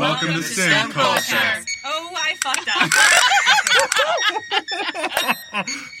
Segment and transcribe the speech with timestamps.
[0.00, 1.62] Welcome, to STEM culture.
[1.84, 2.90] Oh, I fucked up.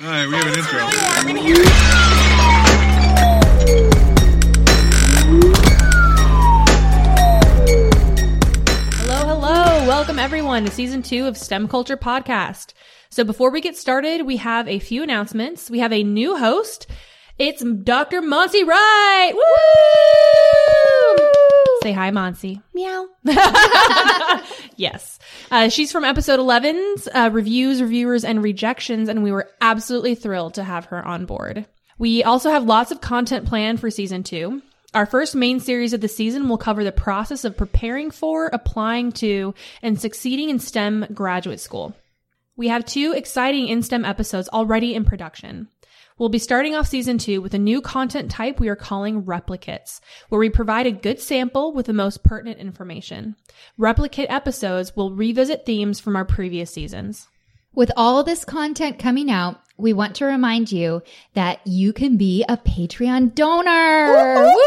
[0.00, 0.80] All right, we have an intro.
[0.80, 1.66] warm in here.
[8.96, 9.86] Hello, hello.
[9.86, 12.72] Welcome everyone to season two of STEM Culture Podcast.
[13.10, 15.68] So before we get started, we have a few announcements.
[15.68, 16.86] We have a new host.
[17.38, 18.22] It's Dr.
[18.22, 19.34] Monsi Wright.
[19.34, 19.40] Woo!
[21.82, 22.62] Say hi, Monsi.
[22.74, 23.08] Meow.
[24.80, 25.18] Yes.
[25.50, 30.54] Uh, she's from episode 11's uh, reviews, reviewers, and rejections, and we were absolutely thrilled
[30.54, 31.66] to have her on board.
[31.98, 34.62] We also have lots of content planned for season two.
[34.94, 39.12] Our first main series of the season will cover the process of preparing for, applying
[39.12, 41.94] to, and succeeding in STEM graduate school.
[42.56, 45.68] We have two exciting in STEM episodes already in production.
[46.20, 50.00] We'll be starting off season two with a new content type we are calling replicates,
[50.28, 53.36] where we provide a good sample with the most pertinent information.
[53.78, 57.26] Replicate episodes will revisit themes from our previous seasons.
[57.72, 62.44] With all this content coming out, we want to remind you that you can be
[62.46, 64.44] a Patreon donor.
[64.44, 64.60] Woo!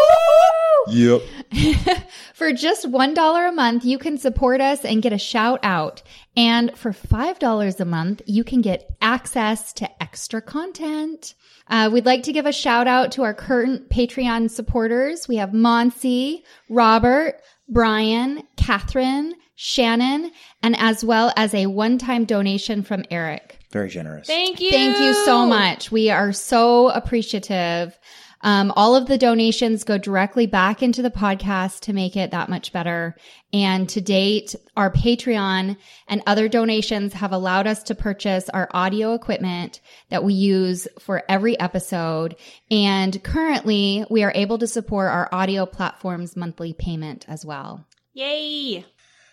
[0.88, 1.22] Yep.
[2.34, 6.02] For just $1 a month, you can support us and get a shout out.
[6.36, 11.36] And for $5 a month, you can get access to extra content.
[11.69, 15.28] Uh, we'd like to give a shout out to our current Patreon supporters.
[15.28, 23.05] We have Monsi, Robert, Brian, Catherine, Shannon, and as well as a one-time donation from
[23.09, 23.59] Eric.
[23.72, 24.28] Very generous.
[24.28, 24.72] Thank you.
[24.72, 25.92] Thank you so much.
[25.92, 27.98] We are so appreciative.
[28.44, 32.49] Um, all of the donations go directly back into the podcast to make it that
[32.49, 33.16] much better.
[33.53, 35.77] And to date, our Patreon
[36.08, 41.23] and other donations have allowed us to purchase our audio equipment that we use for
[41.30, 42.36] every episode.
[42.69, 47.88] And currently, we are able to support our audio platform's monthly payment as well.
[48.14, 48.86] Yay.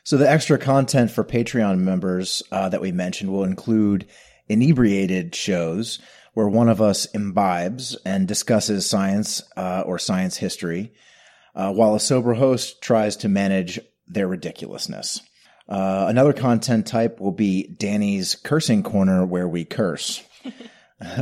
[0.04, 4.06] So the extra content for Patreon members uh, that we mentioned will include
[4.48, 6.00] inebriated shows
[6.34, 10.92] where one of us imbibes and discusses science uh, or science history,
[11.54, 15.20] uh, while a sober host tries to manage their ridiculousness.
[15.68, 20.22] Uh, another content type will be Danny's cursing corner, where we curse.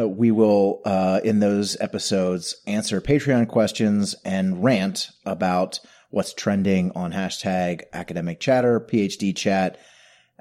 [0.01, 5.79] We will, uh, in those episodes, answer Patreon questions and rant about
[6.11, 9.79] what's trending on hashtag academic chatter, PhD chat,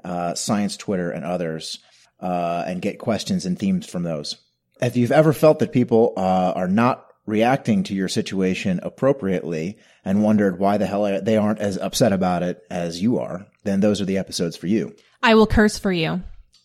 [0.04, 1.78] uh, science Twitter, and others,
[2.20, 4.36] uh, and get questions and themes from those.
[4.80, 10.22] If you've ever felt that people uh, are not reacting to your situation appropriately and
[10.22, 14.00] wondered why the hell they aren't as upset about it as you are, then those
[14.00, 14.94] are the episodes for you.
[15.22, 16.22] I will curse for you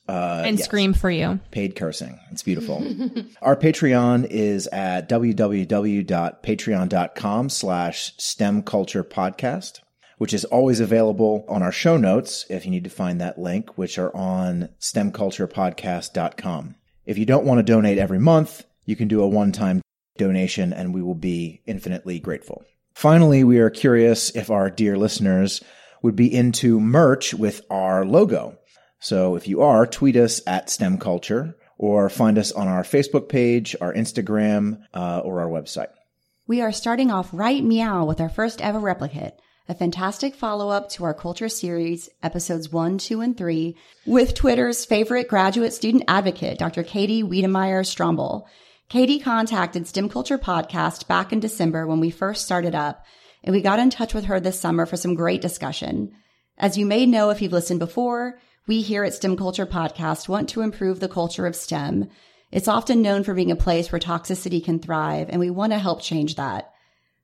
[0.07, 0.65] Uh, and yes.
[0.65, 1.39] scream for you.
[1.51, 2.17] paid cursing.
[2.31, 2.77] It's beautiful.
[3.41, 9.79] Our Patreon is at www.patreon.com slash STEM Culture Podcast,
[10.17, 13.77] which is always available on our show notes if you need to find that link,
[13.77, 16.75] which are on stemculturepodcast.com.
[17.05, 19.81] If you don't want to donate every month, you can do a one-time
[20.17, 22.63] donation and we will be infinitely grateful.
[22.93, 25.61] Finally, we are curious if our dear listeners
[26.01, 28.57] would be into merch with our logo.
[28.99, 33.27] So if you are, tweet us at STEM Culture or find us on our Facebook
[33.27, 35.89] page, our Instagram, uh, or our website.
[36.47, 39.33] We are starting off right meow with our first ever replicate,
[39.69, 44.83] a fantastic follow up to our culture series, episodes one, two, and three, with Twitter's
[44.83, 46.83] favorite graduate student advocate, Dr.
[46.83, 48.43] Katie Wiedemeyer Strombel.
[48.89, 53.05] Katie contacted STEM Culture Podcast back in December when we first started up,
[53.41, 56.11] and we got in touch with her this summer for some great discussion.
[56.57, 60.49] As you may know if you've listened before, we here at STEM Culture Podcast want
[60.49, 62.09] to improve the culture of STEM.
[62.51, 65.79] It's often known for being a place where toxicity can thrive, and we want to
[65.79, 66.72] help change that.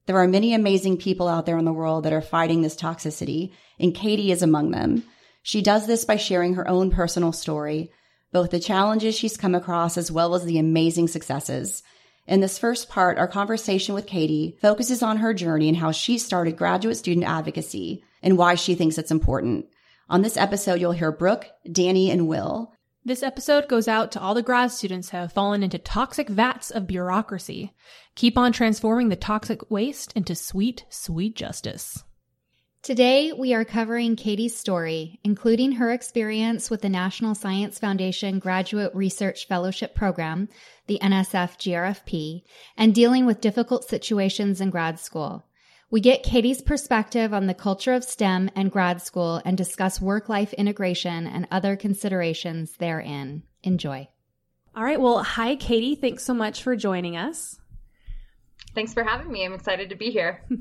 [0.09, 3.52] There are many amazing people out there in the world that are fighting this toxicity,
[3.80, 5.03] and Katie is among them.
[5.44, 7.92] She does this by sharing her own personal story,
[8.31, 11.84] both the challenges she's come across as well as the amazing successes.
[12.25, 16.18] In this first part, our conversation with Katie focuses on her journey and how she
[16.18, 19.68] started graduate student advocacy and why she thinks it's important.
[20.10, 22.74] On this episode, you'll hear Brooke, Danny, and Will.
[23.06, 26.69] This episode goes out to all the grad students who have fallen into toxic vats
[26.69, 27.74] of bureaucracy.
[28.19, 32.04] Keep on transforming the toxic waste into sweet, sweet justice.
[32.81, 38.94] Today, we are covering Katie's story, including her experience with the National Science Foundation Graduate
[38.94, 40.50] Research Fellowship Program,
[40.88, 42.42] the NSF GRFP,
[42.75, 45.45] and dealing with difficult situations in grad school.
[45.89, 50.27] We get Katie's perspective on the culture of STEM and grad school and discuss work
[50.27, 53.44] life integration and other considerations therein.
[53.63, 54.10] Enjoy.
[54.75, 55.00] All right.
[55.00, 55.95] Well, hi, Katie.
[55.95, 57.57] Thanks so much for joining us.
[58.80, 59.44] Thanks for having me.
[59.44, 60.42] I'm excited to be here.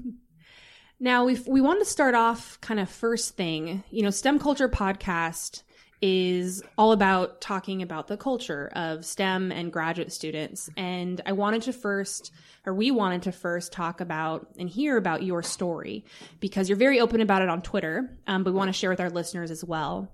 [1.00, 3.84] Now we we wanted to start off kind of first thing.
[3.88, 5.62] You know, STEM Culture Podcast
[6.02, 10.68] is all about talking about the culture of STEM and graduate students.
[10.76, 12.32] And I wanted to first,
[12.66, 16.04] or we wanted to first talk about and hear about your story
[16.40, 18.98] because you're very open about it on Twitter, um, but we want to share with
[18.98, 20.12] our listeners as well.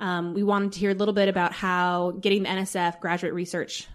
[0.00, 3.86] Um, we wanted to hear a little bit about how getting the NSF graduate research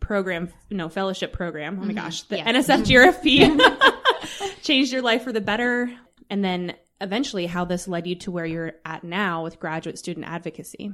[0.00, 1.78] program, no fellowship program.
[1.82, 2.52] Oh my gosh, the Yeah.
[2.52, 5.90] NSF GRFP changed your life for the better,
[6.30, 10.26] and then eventually how this led you to where you're at now with graduate student
[10.26, 10.92] advocacy.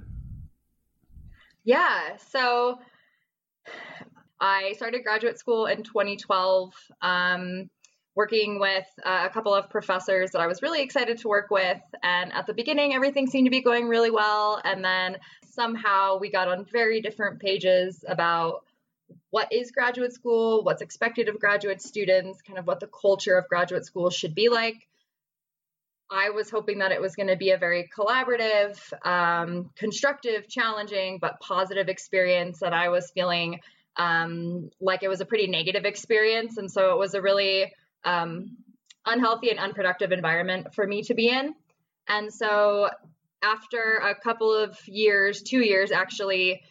[1.65, 2.17] Yeah.
[2.31, 2.79] So
[4.41, 7.71] I started graduate school in 2012, um,
[8.15, 11.81] working with uh, a couple of professors that I was really excited to work with.
[12.03, 14.61] And at the beginning, everything seemed to be going really well.
[14.63, 15.17] And then
[15.47, 18.65] somehow we got on very different pages about
[19.31, 23.49] what is graduate school, what's expected of graduate students, kind of what the culture of
[23.49, 24.87] graduate school should be like.
[26.11, 31.19] I was hoping that it was going to be a very collaborative, um, constructive, challenging,
[31.19, 33.61] but positive experience that I was feeling
[33.97, 36.57] um, like it was a pretty negative experience.
[36.57, 37.73] And so it was a really
[38.05, 38.57] um,
[39.07, 41.55] unhealthy and unproductive environment for me to be in.
[42.09, 42.91] And so
[43.43, 46.63] after a couple of years, two years actually,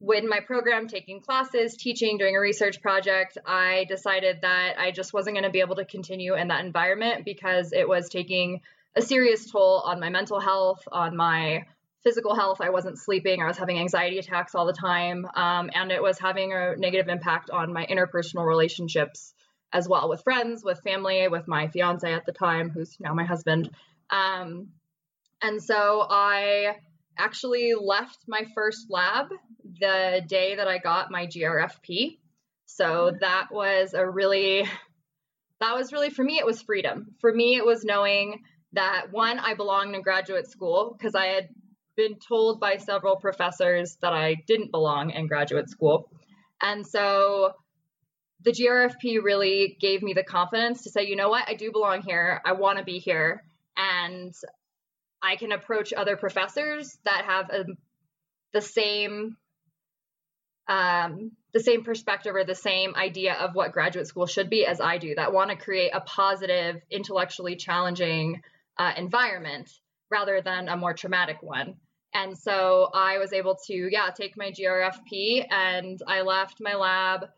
[0.00, 5.12] when my program taking classes teaching doing a research project i decided that i just
[5.12, 8.60] wasn't going to be able to continue in that environment because it was taking
[8.96, 11.64] a serious toll on my mental health on my
[12.02, 12.60] physical health.
[12.60, 16.18] I wasn't sleeping i was having anxiety attacks all the time um, and it was
[16.18, 19.34] having a negative impact on my interpersonal relationships
[19.72, 23.24] as well with friends with family with my fiance at the time who's now my
[23.24, 23.70] husband.
[24.08, 24.68] Um,
[25.42, 26.76] and so i
[27.18, 29.28] actually left my first lab
[29.80, 32.18] the day that I got my GRFP.
[32.66, 33.16] So mm-hmm.
[33.20, 34.64] that was a really,
[35.60, 37.14] that was really, for me, it was freedom.
[37.20, 38.42] For me, it was knowing
[38.72, 41.48] that one, I belonged in graduate school because I had
[41.96, 46.08] been told by several professors that I didn't belong in graduate school.
[46.62, 47.52] And so
[48.42, 52.02] the GRFP really gave me the confidence to say, you know what, I do belong
[52.02, 52.40] here.
[52.44, 53.44] I want to be here.
[53.76, 54.32] And
[55.22, 57.64] I can approach other professors that have a,
[58.52, 59.36] the same
[60.68, 64.80] um, the same perspective or the same idea of what graduate school should be as
[64.80, 68.40] I do, that want to create a positive, intellectually challenging
[68.78, 69.68] uh, environment
[70.10, 71.74] rather than a more traumatic one.
[72.14, 77.28] And so I was able to, yeah, take my GRFP and I left my lab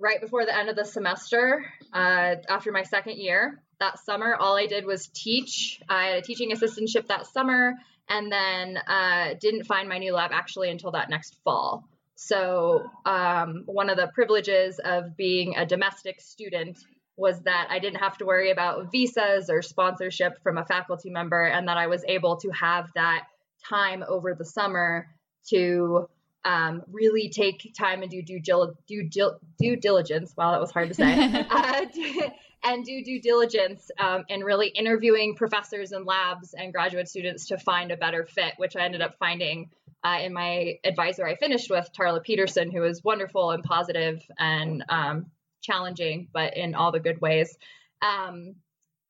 [0.00, 3.62] right before the end of the semester uh, after my second year.
[3.80, 5.80] That summer, all I did was teach.
[5.88, 7.74] I had a teaching assistantship that summer
[8.08, 11.88] and then uh, didn't find my new lab actually until that next fall.
[12.16, 16.78] So, um, one of the privileges of being a domestic student
[17.16, 21.42] was that I didn't have to worry about visas or sponsorship from a faculty member,
[21.42, 23.26] and that I was able to have that
[23.68, 25.08] time over the summer
[25.48, 26.08] to
[26.44, 30.34] um, really take time and do due, due, due diligence.
[30.36, 31.46] Wow, that was hard to say.
[31.50, 31.86] uh,
[32.64, 37.58] and do due diligence um, in really interviewing professors and labs and graduate students to
[37.58, 39.70] find a better fit, which I ended up finding
[40.02, 44.84] uh, in my advisor I finished with, Tarla Peterson, who was wonderful and positive and
[44.88, 45.26] um,
[45.60, 47.56] challenging, but in all the good ways.
[48.02, 48.56] Um,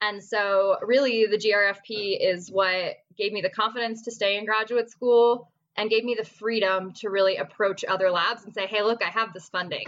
[0.00, 4.90] and so, really, the GRFP is what gave me the confidence to stay in graduate
[4.90, 9.02] school and gave me the freedom to really approach other labs and say, hey, look,
[9.02, 9.86] I have this funding.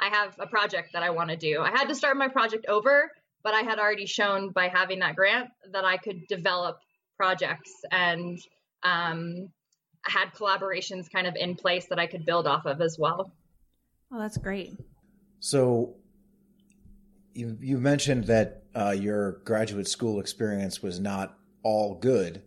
[0.00, 1.60] I have a project that I want to do.
[1.60, 3.10] I had to start my project over,
[3.42, 6.78] but I had already shown by having that grant that I could develop
[7.16, 8.38] projects and
[8.82, 9.48] um,
[10.02, 13.32] had collaborations kind of in place that I could build off of as well.
[14.12, 14.78] Oh, that's great.
[15.40, 15.96] So
[17.34, 22.42] you you mentioned that uh, your graduate school experience was not all good,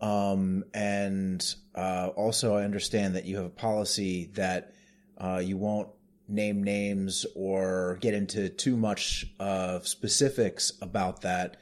[0.00, 4.72] um, and uh, also I understand that you have a policy that
[5.18, 5.88] uh, you won't
[6.32, 11.56] name names or get into too much of specifics about that.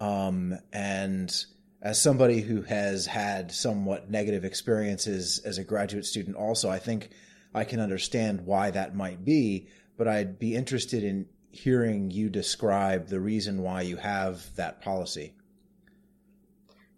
[0.00, 1.34] Um, and
[1.82, 7.10] as somebody who has had somewhat negative experiences as a graduate student, also, I think
[7.54, 13.06] I can understand why that might be, but I'd be interested in hearing you describe
[13.06, 15.34] the reason why you have that policy.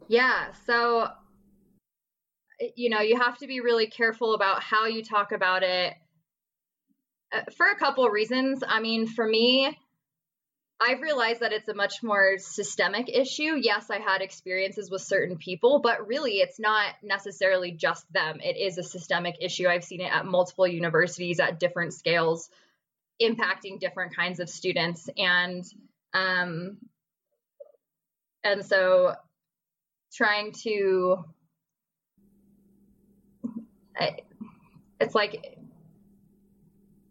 [0.09, 0.53] Yeah.
[0.67, 1.09] So,
[2.75, 6.06] you know, you have to be really careful about how you talk about it uh,
[7.57, 8.63] for a couple of reasons.
[8.67, 9.77] I mean, for me,
[10.79, 13.57] I've realized that it's a much more systemic issue.
[13.59, 18.41] Yes, I had experiences with certain people, but really it's not necessarily just them.
[18.43, 19.67] It is a systemic issue.
[19.69, 22.51] I've seen it at multiple universities at different scales,
[23.23, 25.09] impacting different kinds of students.
[25.17, 25.65] And
[26.13, 26.77] um,
[28.45, 29.15] and so
[30.13, 31.25] trying to
[33.99, 34.19] I-
[35.01, 35.56] it's like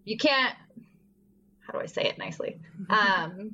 [0.06, 0.56] you can't
[1.60, 2.58] how do i say it nicely
[2.90, 3.54] um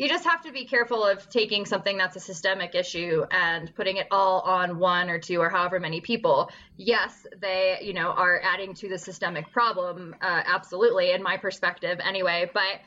[0.00, 3.98] you just have to be careful of taking something that's a systemic issue and putting
[3.98, 6.50] it all on one or two or however many people.
[6.78, 11.98] Yes, they, you know, are adding to the systemic problem, uh, absolutely, in my perspective,
[12.02, 12.50] anyway.
[12.54, 12.80] But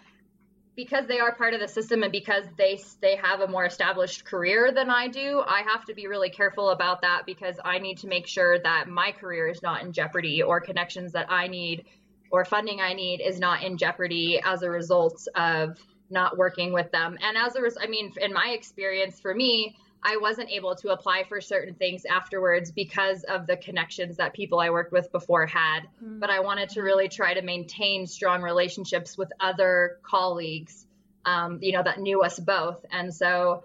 [0.76, 4.26] because they are part of the system and because they they have a more established
[4.26, 8.00] career than I do, I have to be really careful about that because I need
[8.00, 11.86] to make sure that my career is not in jeopardy or connections that I need
[12.32, 15.78] or funding I need is not in jeopardy as a result of
[16.10, 17.18] not working with them.
[17.22, 20.90] And as a res- I mean, in my experience, for me, I wasn't able to
[20.90, 25.46] apply for certain things afterwards because of the connections that people I worked with before
[25.46, 25.82] had.
[26.20, 30.86] But I wanted to really try to maintain strong relationships with other colleagues,
[31.26, 32.86] um, you know, that knew us both.
[32.92, 33.64] And so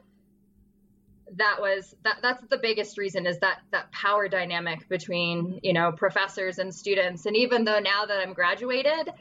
[1.37, 5.93] that was that that's the biggest reason is that that power dynamic between you know
[5.93, 9.13] professors and students and even though now that i'm graduated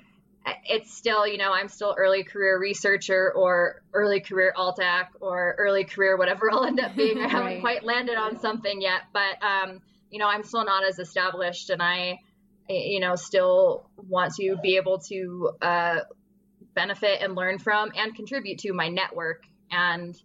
[0.66, 5.84] it's still, you know, I'm still early career researcher or early career altac or early
[5.84, 7.18] career whatever I'll end up being.
[7.18, 7.62] I haven't Right.
[7.62, 11.82] quite landed on something yet, but um, you know, I'm still not as established, and
[11.82, 12.20] I,
[12.70, 16.00] you know, still want to be able to uh,
[16.76, 20.16] benefit and learn from and contribute to my network and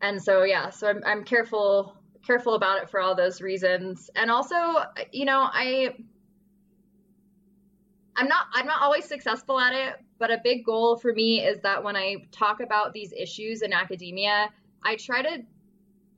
[0.00, 4.30] and so yeah so I'm, I'm careful careful about it for all those reasons and
[4.30, 4.56] also
[5.12, 5.94] you know i
[8.16, 11.60] i'm not i'm not always successful at it but a big goal for me is
[11.60, 14.48] that when i talk about these issues in academia
[14.84, 15.42] i try to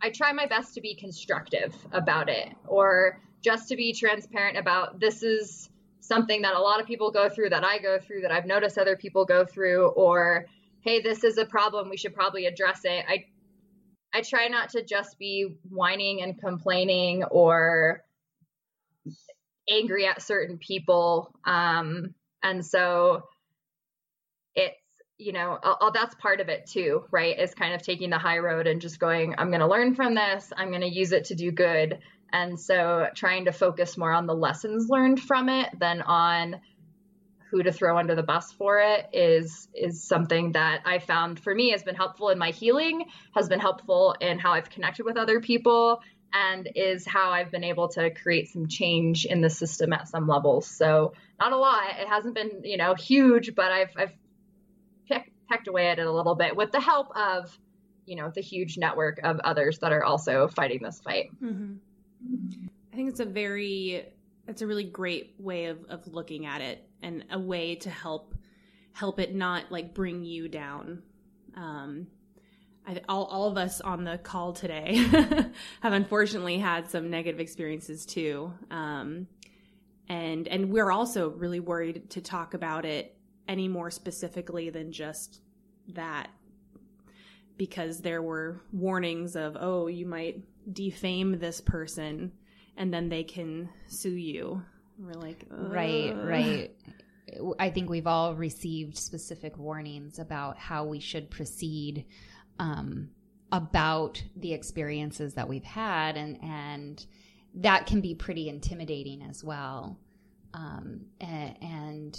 [0.02, 5.00] i try my best to be constructive about it or just to be transparent about
[5.00, 5.68] this is
[6.00, 8.78] something that a lot of people go through that i go through that i've noticed
[8.78, 10.46] other people go through or
[10.84, 13.04] hey this is a problem we should probably address it.
[13.08, 13.24] I
[14.16, 18.04] I try not to just be whining and complaining or
[19.68, 21.34] angry at certain people.
[21.44, 23.28] Um, and so
[24.54, 24.76] it's,
[25.18, 27.38] you know, uh, that's part of it too, right?
[27.38, 30.14] Is kind of taking the high road and just going, I'm going to learn from
[30.14, 31.98] this, I'm going to use it to do good.
[32.32, 36.60] And so trying to focus more on the lessons learned from it than on
[37.54, 41.54] who to throw under the bus for it is is something that I found for
[41.54, 45.16] me has been helpful in my healing, has been helpful in how I've connected with
[45.16, 46.00] other people,
[46.34, 50.26] and is how I've been able to create some change in the system at some
[50.26, 50.66] levels.
[50.66, 51.84] So not a lot.
[51.98, 54.12] It hasn't been, you know, huge, but I've I've
[55.08, 57.56] peck, pecked away at it a little bit with the help of,
[58.04, 61.30] you know, the huge network of others that are also fighting this fight.
[61.38, 61.74] hmm
[62.92, 64.06] I think it's a very,
[64.46, 68.34] it's a really great way of, of looking at it and a way to help
[68.92, 71.02] help it not like bring you down.
[71.56, 72.06] Um,
[72.86, 74.94] I, all, all of us on the call today
[75.80, 78.52] have unfortunately had some negative experiences too.
[78.70, 79.26] Um,
[80.08, 83.16] and, and we're also really worried to talk about it
[83.48, 85.40] any more specifically than just
[85.88, 86.28] that
[87.56, 92.32] because there were warnings of, oh, you might defame this person
[92.76, 94.62] and then they can sue you.
[94.98, 96.70] We're like, Right, right.
[97.58, 102.04] I think we've all received specific warnings about how we should proceed
[102.58, 103.10] um,
[103.52, 107.06] about the experiences that we've had, and and
[107.54, 109.98] that can be pretty intimidating as well.
[110.52, 112.18] Um, and,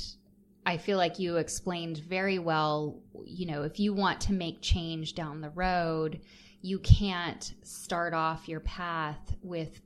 [0.67, 2.99] I feel like you explained very well.
[3.23, 6.21] You know, if you want to make change down the road,
[6.61, 9.79] you can't start off your path with,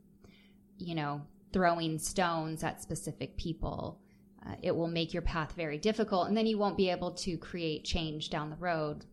[0.77, 3.99] you know, throwing stones at specific people.
[4.47, 7.37] Uh, it will make your path very difficult, and then you won't be able to
[7.37, 9.03] create change down the road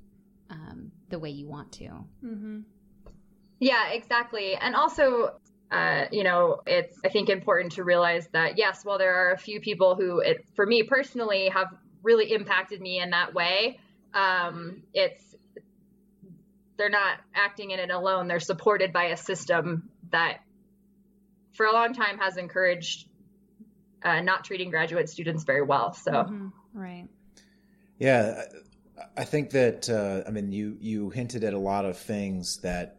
[0.50, 1.84] um, the way you want to.
[2.24, 2.60] Mm-hmm.
[3.58, 4.54] Yeah, exactly.
[4.54, 5.34] And also,
[5.70, 9.38] uh, you know, it's I think important to realize that yes, while there are a
[9.38, 11.68] few people who, it, for me personally, have
[12.02, 13.78] really impacted me in that way,
[14.14, 15.34] um, it's
[16.76, 18.28] they're not acting in it alone.
[18.28, 20.40] They're supported by a system that,
[21.54, 23.08] for a long time, has encouraged
[24.02, 25.94] uh, not treating graduate students very well.
[25.94, 26.12] So.
[26.12, 26.48] Mm-hmm.
[26.74, 27.08] Right.
[27.98, 28.42] Yeah,
[29.16, 32.98] I think that uh, I mean you you hinted at a lot of things that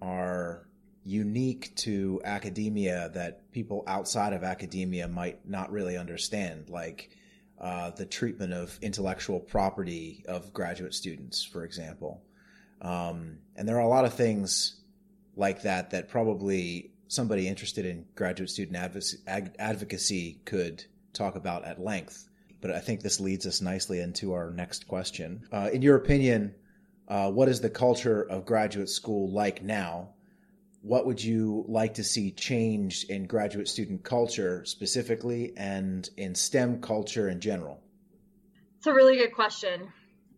[0.00, 0.66] are
[1.04, 7.10] unique to academia that people outside of academia might not really understand, like
[7.60, 12.22] uh, the treatment of intellectual property of graduate students, for example.
[12.80, 14.80] Um, and there are a lot of things
[15.36, 18.76] like that that probably somebody interested in graduate student
[19.58, 22.28] advocacy could talk about at length.
[22.64, 25.46] But I think this leads us nicely into our next question.
[25.52, 26.54] Uh, in your opinion,
[27.08, 30.14] uh, what is the culture of graduate school like now?
[30.80, 36.80] What would you like to see changed in graduate student culture specifically and in STEM
[36.80, 37.82] culture in general?
[38.78, 39.92] It's a really good question.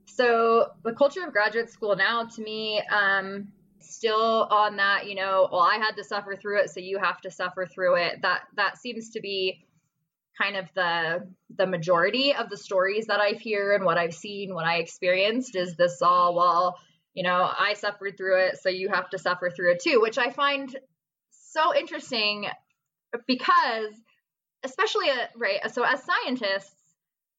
[0.07, 5.49] So, the culture of graduate school now, to me, um, still on that, you know,
[5.53, 8.23] well, I had to suffer through it, so you have to suffer through it.
[8.23, 9.66] That that seems to be
[10.41, 11.27] kind of the
[11.57, 15.57] the majority of the stories that I hear and what I've seen, what I experienced
[15.57, 16.79] is this all well,
[17.15, 20.19] you know, I suffered through it, so you have to suffer through it too, which
[20.19, 20.75] I find
[21.31, 22.47] so interesting
[23.27, 23.95] because
[24.63, 26.75] especially uh, right, so as scientists,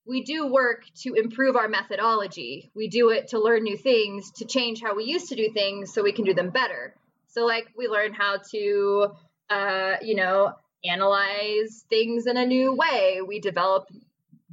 [0.05, 2.71] we do work to improve our methodology.
[2.75, 5.93] We do it to learn new things, to change how we used to do things
[5.93, 6.95] so we can do them better.
[7.27, 9.09] So like we learn how to
[9.49, 10.53] uh, you know,
[10.89, 13.19] analyze things in a new way.
[13.25, 13.87] We develop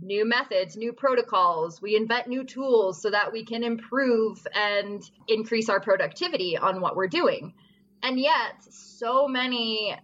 [0.00, 1.80] new methods, new protocols.
[1.80, 6.96] We invent new tools so that we can improve and increase our productivity on what
[6.96, 7.54] we're doing.
[8.02, 9.96] And yet, so many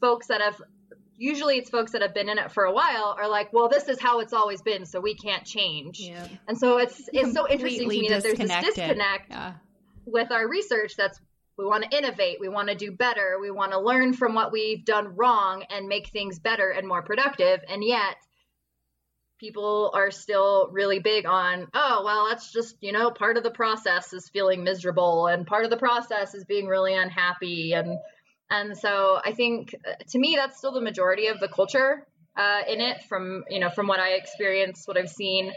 [0.00, 0.60] folks that have
[1.16, 3.88] usually it's folks that have been in it for a while are like, well, this
[3.88, 6.00] is how it's always been, so we can't change.
[6.00, 6.26] Yeah.
[6.48, 9.54] And so it's it's so interesting to me that there's this disconnect Yeah.
[10.06, 11.20] with our research that's
[11.58, 14.52] we want to innovate, we want to do better, we want to learn from what
[14.52, 17.60] we've done wrong and make things better and more productive.
[17.68, 18.16] And yet,
[19.38, 23.50] people are still really big on, oh, well, that's just, you know, part of the
[23.50, 27.98] process is feeling miserable and part of the process is being really unhappy and
[28.52, 32.06] and so I think uh, to me that's still the majority of the culture
[32.36, 35.50] uh, in it from, you know, from what I experienced, what I've seen.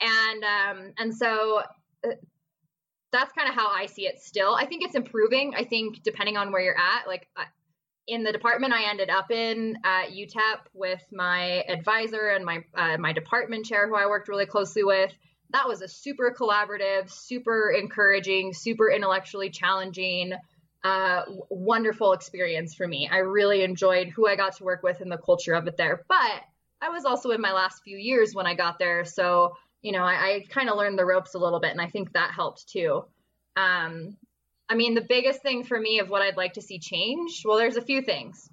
[0.00, 1.62] And um and so
[2.04, 2.10] uh,
[3.12, 4.54] that's kind of how I see it still.
[4.54, 5.54] I think it's improving.
[5.56, 7.28] I think depending on where you're at, like
[8.06, 12.96] in the department I ended up in at UTEP with my advisor and my uh,
[12.98, 15.12] my department chair, who I worked really closely with,
[15.50, 20.32] that was a super collaborative, super encouraging, super intellectually challenging,
[20.84, 23.08] uh, wonderful experience for me.
[23.10, 26.04] I really enjoyed who I got to work with and the culture of it there.
[26.08, 26.42] But
[26.80, 29.54] I was also in my last few years when I got there, so
[29.88, 32.12] you know I, I kind of learned the ropes a little bit, and I think
[32.12, 33.06] that helped too.
[33.56, 34.18] Um,
[34.68, 37.56] I mean, the biggest thing for me of what I'd like to see change, well,
[37.56, 38.50] there's a few things.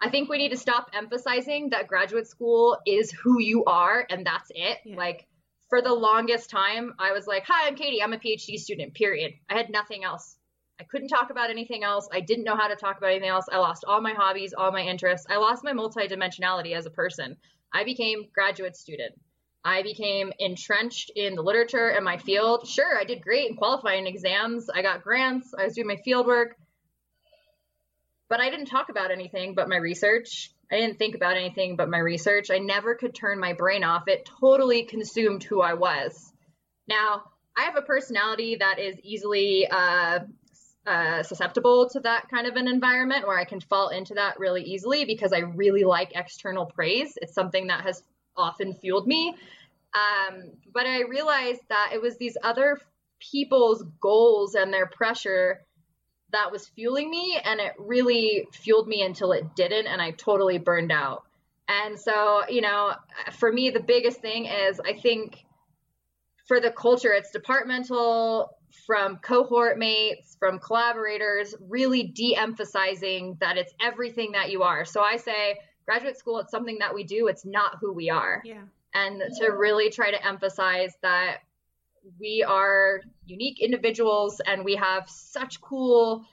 [0.00, 4.24] I think we need to stop emphasizing that graduate school is who you are and
[4.24, 4.78] that's it.
[4.84, 4.96] Yeah.
[4.96, 5.26] Like,
[5.70, 8.00] for the longest time, I was like, hi, I'm Katie.
[8.00, 9.32] I'm a PhD student, period.
[9.50, 10.36] I had nothing else.
[10.80, 12.08] I couldn't talk about anything else.
[12.12, 13.46] I didn't know how to talk about anything else.
[13.50, 15.26] I lost all my hobbies, all my interests.
[15.28, 17.36] I lost my multidimensionality as a person.
[17.74, 19.14] I became graduate student.
[19.64, 22.66] I became entrenched in the literature and my field.
[22.66, 24.70] Sure, I did great in qualifying exams.
[24.70, 25.52] I got grants.
[25.58, 26.56] I was doing my field work.
[28.28, 30.52] But I didn't talk about anything but my research.
[30.70, 32.50] I didn't think about anything but my research.
[32.50, 34.04] I never could turn my brain off.
[34.06, 36.32] It totally consumed who I was.
[36.86, 37.24] Now,
[37.56, 40.20] I have a personality that is easily uh,
[40.86, 44.62] uh, susceptible to that kind of an environment where I can fall into that really
[44.62, 47.14] easily because I really like external praise.
[47.20, 48.02] It's something that has
[48.38, 49.34] often fueled me.
[49.94, 52.78] Um, but I realized that it was these other
[53.18, 55.60] people's goals and their pressure
[56.30, 60.58] that was fueling me, and it really fueled me until it didn't, and I totally
[60.58, 61.24] burned out.
[61.68, 62.94] And so, you know,
[63.38, 65.44] for me, the biggest thing is I think
[66.46, 68.50] for the culture, it's departmental,
[68.86, 74.84] from cohort mates, from collaborators, really de emphasizing that it's everything that you are.
[74.84, 78.42] So I say, graduate school, it's something that we do, it's not who we are.
[78.44, 78.60] Yeah.
[78.92, 81.38] And to really try to emphasize that
[82.20, 86.26] we are unique individuals and we have such cool,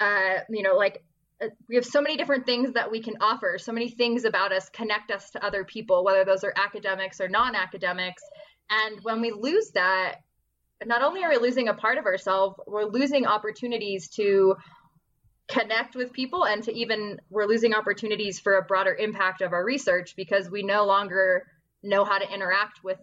[0.00, 1.02] uh, you know, like
[1.42, 3.58] uh, we have so many different things that we can offer.
[3.58, 7.28] So many things about us connect us to other people, whether those are academics or
[7.28, 8.22] non academics.
[8.70, 10.20] And when we lose that,
[10.86, 14.56] not only are we losing a part of ourselves, we're losing opportunities to
[15.50, 19.64] connect with people and to even we're losing opportunities for a broader impact of our
[19.64, 21.46] research because we no longer
[21.82, 22.98] know how to interact with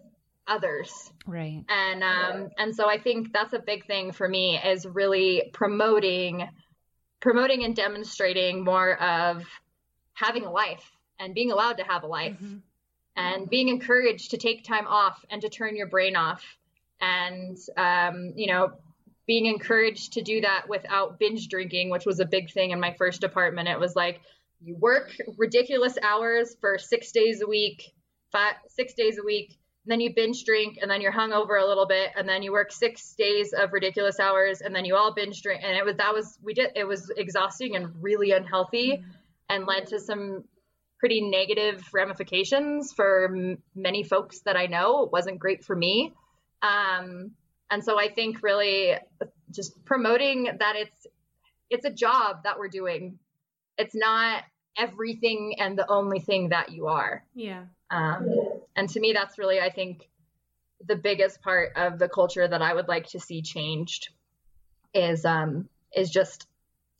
[0.46, 1.12] others.
[1.26, 1.62] Right.
[1.68, 6.48] and um and so i think that's a big thing for me is really promoting
[7.20, 9.44] promoting and demonstrating more of
[10.14, 12.38] having a life and being allowed to have a life
[13.16, 16.42] and being encouraged to take time off and to turn your brain off.
[17.00, 18.72] And um you know
[19.28, 22.92] being encouraged to do that without binge drinking which was a big thing in my
[22.98, 24.20] first department it was like
[24.60, 27.92] you work ridiculous hours for six days a week
[28.32, 31.66] five six days a week and then you binge drink and then you're hungover a
[31.66, 35.14] little bit and then you work six days of ridiculous hours and then you all
[35.14, 39.04] binge drink and it was that was we did it was exhausting and really unhealthy
[39.48, 40.42] and led to some
[40.98, 45.04] pretty negative ramifications for m- many folks that I know.
[45.04, 46.12] It wasn't great for me.
[46.60, 47.32] Um,
[47.70, 48.94] and so I think really
[49.50, 51.06] just promoting that it's
[51.70, 53.18] it's a job that we're doing.
[53.76, 54.42] It's not
[54.76, 57.24] everything and the only thing that you are.
[57.34, 57.64] Yeah.
[57.90, 58.28] Um,
[58.76, 60.08] and to me, that's really, I think,
[60.86, 64.10] the biggest part of the culture that I would like to see changed
[64.94, 66.46] is um, is just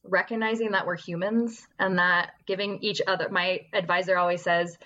[0.03, 3.29] recognizing that we're humans and that giving each other.
[3.29, 4.77] My advisor always says,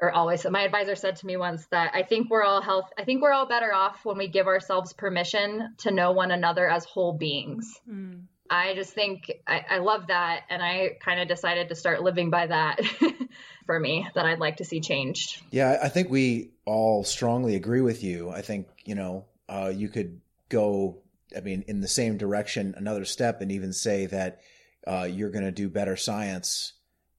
[0.00, 2.90] or always, my advisor said to me once that I think we're all health.
[2.98, 6.68] I think we're all better off when we give ourselves permission to know one another
[6.68, 7.78] as whole beings.
[7.88, 8.22] Mm.
[8.48, 12.30] I just think I, I love that, and I kind of decided to start living
[12.30, 12.80] by that
[13.66, 14.08] for me.
[14.14, 15.40] That I'd like to see changed.
[15.50, 18.30] Yeah, I think we all strongly agree with you.
[18.30, 21.02] I think you know uh, you could go.
[21.36, 24.40] I mean, in the same direction, another step, and even say that
[24.84, 26.72] uh, you're going to do better science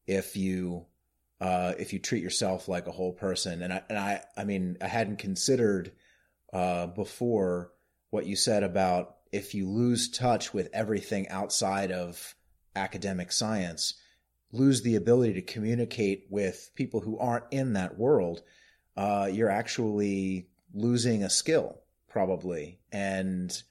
[0.05, 0.85] if you
[1.41, 3.63] uh, if you treat yourself like a whole person.
[3.63, 5.91] And I and I I mean, I hadn't considered
[6.53, 7.73] uh, before
[8.11, 12.35] what you said about if you lose touch with everything outside of
[12.75, 13.95] academic science,
[14.51, 18.43] lose the ability to communicate with people who aren't in that world,
[18.95, 23.63] uh, you're actually losing a skill, probably, and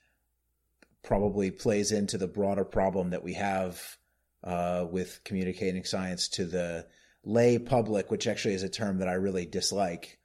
[1.03, 3.99] probably plays into the broader problem that we have
[4.43, 6.87] uh, with communicating science to the
[7.25, 10.19] lay public, which actually is a term that I really dislike.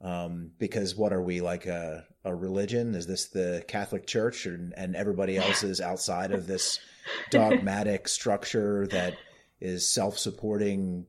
[0.00, 2.94] Um, because what are we like a, a religion?
[2.94, 6.78] Is this the Catholic Church and, and everybody else is outside of this
[7.30, 9.14] dogmatic structure that
[9.60, 11.06] is self-supporting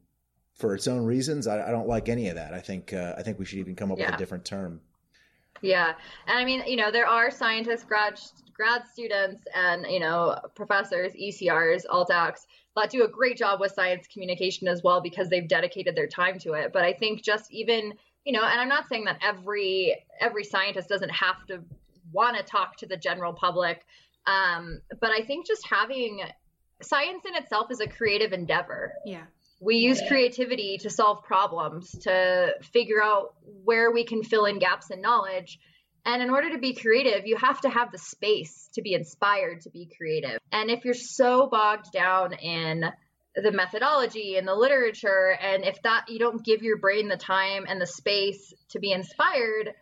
[0.55, 1.45] for its own reasons?
[1.45, 2.53] I, I don't like any of that.
[2.53, 4.81] I think, uh, I think we should even come up with a different term.
[5.61, 5.93] Yeah,
[6.27, 8.19] and I mean, you know, there are scientists, grad
[8.53, 12.45] grad students, and you know, professors, ECRs, altdocs
[12.79, 16.39] that do a great job with science communication as well because they've dedicated their time
[16.39, 16.71] to it.
[16.71, 17.93] But I think just even,
[18.25, 21.61] you know, and I'm not saying that every every scientist doesn't have to
[22.11, 23.85] want to talk to the general public,
[24.25, 26.21] um, but I think just having
[26.81, 29.23] science in itself is a creative endeavor Yeah.
[29.59, 34.89] We use creativity to solve problems to figure out where we can fill in gaps
[34.89, 35.59] in knowledge
[36.05, 39.61] and in order to be creative you have to have the space to be inspired
[39.61, 42.85] to be creative and if you're so bogged down in
[43.35, 47.65] the methodology and the literature and if that you don't give your brain the time
[47.67, 49.73] and the space to be inspired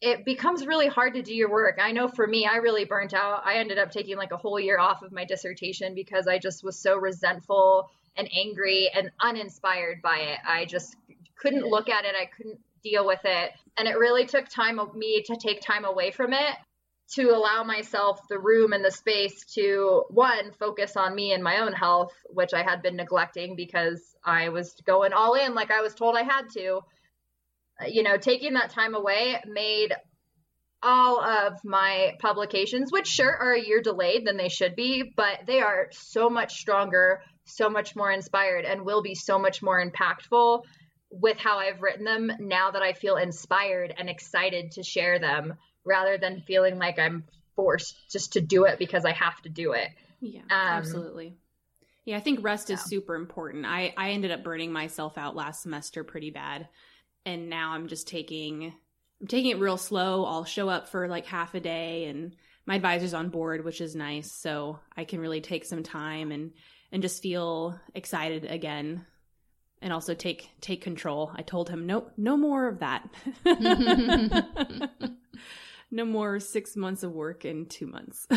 [0.00, 1.78] it becomes really hard to do your work.
[1.78, 3.42] I know for me, I really burnt out.
[3.44, 6.64] I ended up taking like a whole year off of my dissertation because I just
[6.64, 10.38] was so resentful and angry and uninspired by it.
[10.46, 10.96] I just
[11.38, 12.14] couldn't look at it.
[12.20, 13.52] I couldn't deal with it.
[13.76, 16.56] And it really took time of me to take time away from it
[17.14, 21.58] to allow myself the room and the space to one focus on me and my
[21.58, 25.80] own health, which I had been neglecting because I was going all in like I
[25.80, 26.82] was told I had to
[27.88, 29.94] you know, taking that time away made
[30.82, 35.40] all of my publications, which sure are a year delayed than they should be, but
[35.46, 39.84] they are so much stronger, so much more inspired, and will be so much more
[39.84, 40.62] impactful
[41.10, 45.54] with how I've written them now that I feel inspired and excited to share them
[45.84, 47.24] rather than feeling like I'm
[47.56, 49.88] forced just to do it because I have to do it.
[50.20, 51.36] Yeah, Um, absolutely.
[52.04, 53.66] Yeah, I think rest is super important.
[53.66, 56.68] I I ended up burning myself out last semester pretty bad,
[57.26, 58.72] and now I'm just taking
[59.20, 60.24] I'm taking it real slow.
[60.24, 62.34] I'll show up for like half a day, and
[62.66, 64.32] my advisor's on board, which is nice.
[64.32, 66.52] So I can really take some time and
[66.92, 69.06] and just feel excited again,
[69.82, 71.30] and also take take control.
[71.34, 73.08] I told him no no more of that.
[75.90, 78.26] no more six months of work in two months.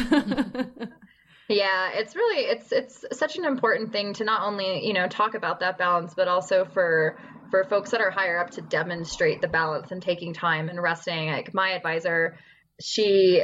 [1.49, 5.35] Yeah, it's really it's it's such an important thing to not only, you know, talk
[5.35, 7.19] about that balance, but also for
[7.51, 11.27] for folks that are higher up to demonstrate the balance and taking time and resting.
[11.27, 12.37] Like my advisor,
[12.81, 13.43] she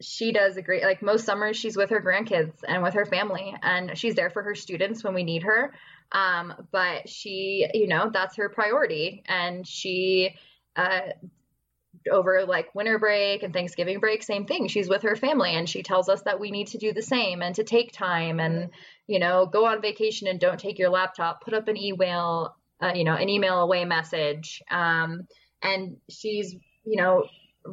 [0.00, 3.54] she does a great like most summers she's with her grandkids and with her family
[3.62, 5.72] and she's there for her students when we need her.
[6.12, 10.34] Um, but she, you know, that's her priority and she
[10.76, 11.00] uh
[12.10, 14.68] over like winter break and Thanksgiving break, same thing.
[14.68, 17.42] She's with her family and she tells us that we need to do the same
[17.42, 18.70] and to take time and,
[19.06, 22.92] you know, go on vacation and don't take your laptop, put up an email, uh,
[22.94, 24.62] you know, an email away message.
[24.70, 25.26] Um,
[25.62, 26.54] and she's,
[26.84, 27.24] you know,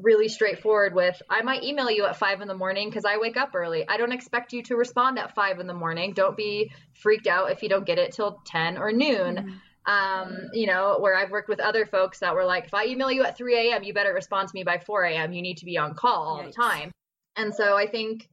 [0.01, 3.38] really straightforward with I might email you at five in the morning because I wake
[3.38, 3.88] up early.
[3.88, 6.13] I don't expect you to respond at five in the morning.
[6.13, 10.67] Don't be freaked out if you don't get it till 10 or noon um, you
[10.67, 13.38] know, where I've worked with other folks that were like, if I email you at
[13.38, 15.34] 3 a.m., you better respond to me by 4 a.m.
[15.34, 16.91] You need to be on call all the time.
[17.36, 18.29] And so I think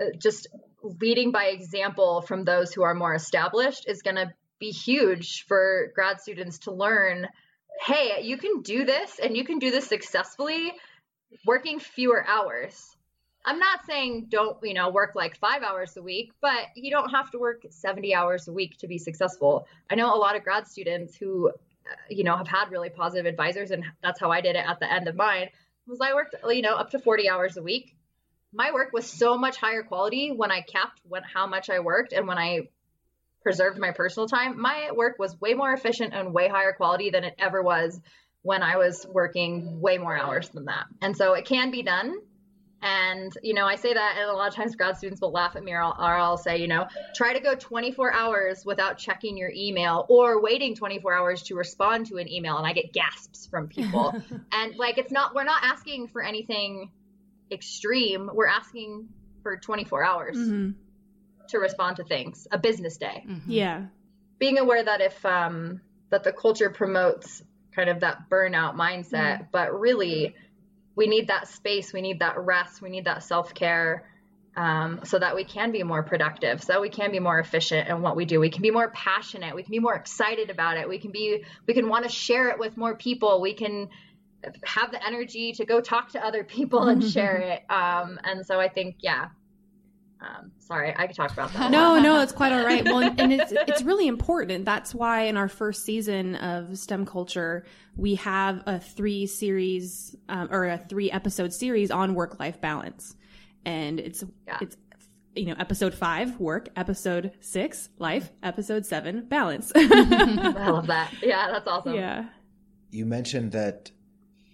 [0.00, 0.48] uh, just
[0.82, 5.92] leading by example from those who are more established is going to be huge for
[5.94, 7.28] grad students to learn
[7.80, 10.72] hey, you can do this and you can do this successfully
[11.46, 12.96] working fewer hours.
[13.44, 17.10] I'm not saying don't, you know, work like five hours a week, but you don't
[17.10, 19.66] have to work 70 hours a week to be successful.
[19.90, 23.24] I know a lot of grad students who, uh, you know, have had really positive
[23.24, 25.48] advisors, and that's how I did it at the end of mine.
[25.86, 27.96] Was I worked, you know, up to 40 hours a week.
[28.52, 32.12] My work was so much higher quality when I capped when how much I worked
[32.12, 32.68] and when I
[33.42, 34.60] preserved my personal time.
[34.60, 38.00] My work was way more efficient and way higher quality than it ever was
[38.42, 40.84] when I was working way more hours than that.
[41.02, 42.16] And so it can be done.
[42.82, 45.54] And, you know, I say that, and a lot of times grad students will laugh
[45.54, 48.96] at me, or I'll, or I'll say, you know, try to go 24 hours without
[48.96, 52.56] checking your email or waiting 24 hours to respond to an email.
[52.56, 54.14] And I get gasps from people.
[54.52, 56.90] and, like, it's not, we're not asking for anything
[57.52, 58.30] extreme.
[58.32, 59.08] We're asking
[59.42, 60.74] for 24 hours Mhm.
[61.50, 63.24] To respond to things, a business day.
[63.46, 63.84] Yeah.
[64.38, 67.42] being aware that if um that the culture promotes
[67.74, 70.34] kind of that burnout mindset but really
[70.96, 74.04] we need that space we need that rest we need that self-care
[74.56, 77.88] um, so that we can be more productive so that we can be more efficient
[77.88, 78.40] in what we do.
[78.40, 80.88] We can be more passionate we can be more excited about it.
[80.88, 83.40] We can be we can want to share it with more people.
[83.40, 83.88] We can
[84.64, 88.58] have the energy to go talk to other people and share it um, and so
[88.58, 89.28] i think yeah
[90.22, 91.70] um, sorry i could talk about that.
[91.70, 92.84] No, no, it's quite all right.
[92.84, 94.64] Well, and it's it's really important.
[94.66, 97.64] That's why in our first season of STEM culture,
[97.96, 103.16] we have a three series um, or a three episode series on work life balance,
[103.64, 104.58] and it's Yeah.
[104.60, 104.76] it's
[105.34, 109.72] you know episode five work, episode six life, episode seven balance.
[109.76, 112.26] i love that yeah that's awesome yeah.
[112.90, 113.90] you mentioned that,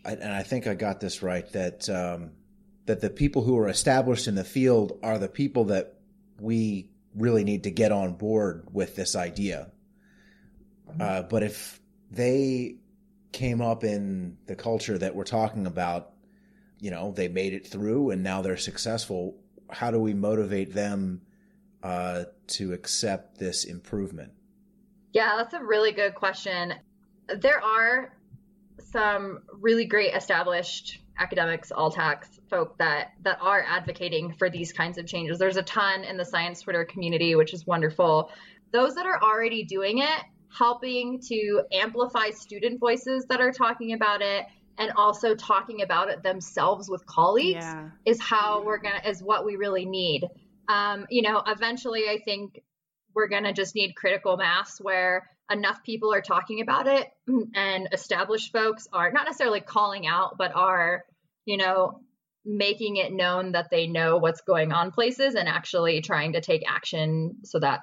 [0.05, 2.31] and I think I got this right that um,
[2.87, 5.94] that the people who are established in the field are the people that
[6.40, 9.70] we really need to get on board with this idea.
[11.01, 12.77] Uh, but if they
[13.33, 16.12] came up in the culture that we're talking about,
[16.79, 19.37] you know, they made it through and now they're successful.
[19.70, 21.22] How do we motivate them
[21.83, 24.33] uh, to accept this improvement?
[25.12, 26.75] Yeah, that's a really good question.
[27.29, 28.12] There are
[28.92, 35.07] some really great established academics, altac folk that that are advocating for these kinds of
[35.07, 35.38] changes.
[35.38, 38.31] There's a ton in the science Twitter community, which is wonderful.
[38.72, 40.20] Those that are already doing it,
[40.57, 44.46] helping to amplify student voices that are talking about it
[44.79, 47.90] and also talking about it themselves with colleagues Yeah.
[48.05, 50.29] is how we're gonna is what we really need.
[50.68, 52.61] Um, you know, eventually I think
[53.14, 57.09] we're gonna just need critical mass where enough people are talking about it
[57.54, 61.04] and established folks are not necessarily calling out, but are,
[61.44, 62.00] you know,
[62.44, 66.62] making it known that they know what's going on places and actually trying to take
[66.68, 67.80] action so that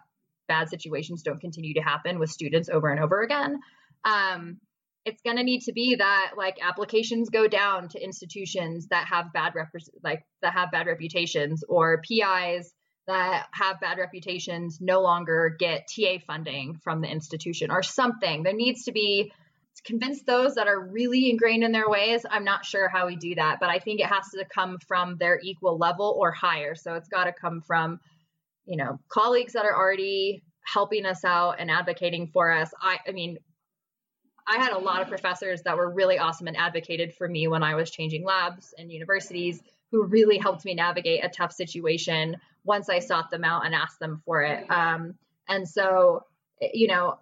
[0.47, 3.59] bad situations don't continue to happen with students over and over again.
[4.05, 4.57] Um,
[5.05, 9.33] it's going to need to be that like applications go down to institutions that have
[9.33, 12.73] bad repres like that have bad reputations or PIs
[13.07, 18.43] that have bad reputations no longer get TA funding from the institution or something.
[18.43, 19.31] There needs to be
[19.75, 22.25] to convince those that are really ingrained in their ways.
[22.29, 25.17] I'm not sure how we do that, but I think it has to come from
[25.17, 26.75] their equal level or higher.
[26.75, 27.99] So it's got to come from,
[28.65, 32.71] you know, colleagues that are already helping us out and advocating for us.
[32.79, 33.37] I, I mean,
[34.47, 37.63] I had a lot of professors that were really awesome and advocated for me when
[37.63, 42.89] I was changing labs and universities who really helped me navigate a tough situation once
[42.89, 44.69] I sought them out and asked them for it.
[44.69, 45.15] Um,
[45.47, 46.25] and so,
[46.73, 47.19] you know,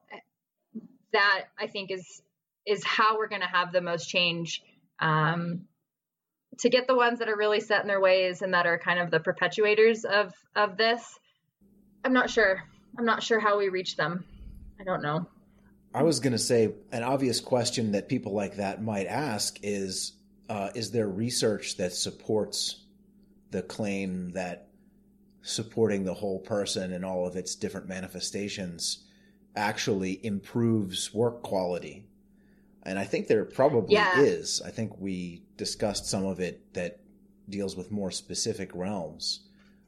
[1.14, 2.22] that I think is
[2.66, 4.62] is how we're going to have the most change
[5.00, 5.62] um,
[6.60, 9.00] to get the ones that are really set in their ways and that are kind
[9.00, 11.20] of the perpetuators of of this.
[12.04, 12.64] I'm not sure.
[12.98, 14.26] I'm not sure how we reach them.
[14.80, 15.28] I don't know.
[15.94, 20.14] I was going to say an obvious question that people like that might ask is
[20.50, 22.86] uh, Is there research that supports
[23.52, 24.70] the claim that
[25.42, 29.06] supporting the whole person and all of its different manifestations
[29.56, 32.06] actually improves work quality?
[32.84, 34.22] And I think there probably Yeah.
[34.22, 34.62] is.
[34.66, 37.00] I think we discussed some of it that
[37.50, 39.42] deals with more specific realms.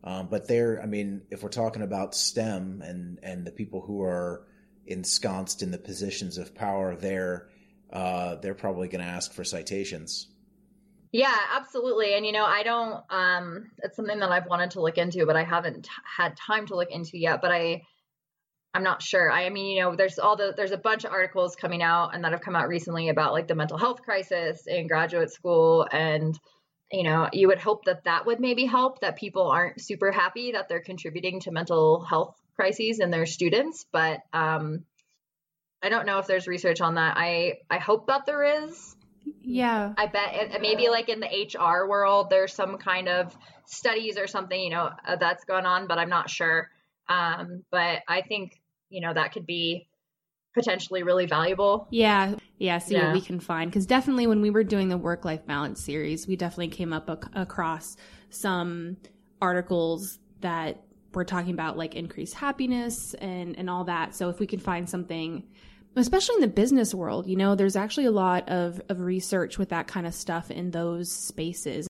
[0.04, 4.02] Um, but there, I mean, if we're talking about STEM and, and the people who
[4.02, 4.46] are
[4.86, 7.50] ensconced in the positions of power there,
[7.92, 10.28] uh, they're probably going to ask for citations.
[11.14, 12.16] Yeah, absolutely.
[12.16, 15.36] And you know, I don't um it's something that I've wanted to look into, but
[15.36, 17.84] I haven't had time to look into yet, but I
[18.74, 19.32] I'm not sure.
[19.32, 22.24] I mean, you know, there's all the there's a bunch of articles coming out and
[22.24, 26.38] that have come out recently about like the mental health crisis in graduate school and
[26.92, 30.52] you know, you would hope that that would maybe help that people aren't super happy
[30.54, 34.86] that they're contributing to mental health crises in their students, but um
[35.82, 37.18] I don't know if there's research on that.
[37.18, 38.96] I I hope that there is.
[39.42, 39.94] Yeah.
[39.98, 43.36] I bet it, maybe like in the HR world, there's some kind of
[43.66, 46.70] studies or something, you know, uh, that's going on, but I'm not sure.
[47.10, 49.88] Um, but I think you know that could be
[50.54, 51.88] potentially really valuable.
[51.90, 52.78] Yeah, yeah.
[52.78, 53.06] See Yeah.
[53.06, 56.28] what we can find because definitely when we were doing the work life balance series,
[56.28, 57.98] we definitely came up ac- across
[58.30, 58.98] some
[59.42, 60.82] articles that
[61.14, 64.16] were talking about like increased happiness and and all that.
[64.16, 65.44] So if we can find something,
[65.96, 69.70] especially in the business world, you know, there's actually a lot of of research with
[69.70, 71.88] that kind of stuff in those spaces.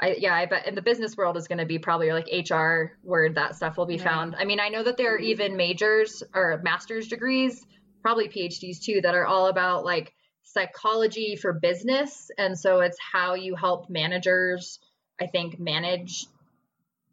[0.00, 2.98] I, yeah, I bet in the business world is going to be probably like HR
[3.02, 4.04] where that stuff will be Right.
[4.04, 4.34] found.
[4.36, 5.26] I mean, I know that there are mm-hmm.
[5.26, 7.64] even majors or master's degrees,
[8.02, 12.30] probably PhDs too, that are all about like psychology for business.
[12.36, 14.78] And so it's how you help managers,
[15.20, 16.26] I think, manage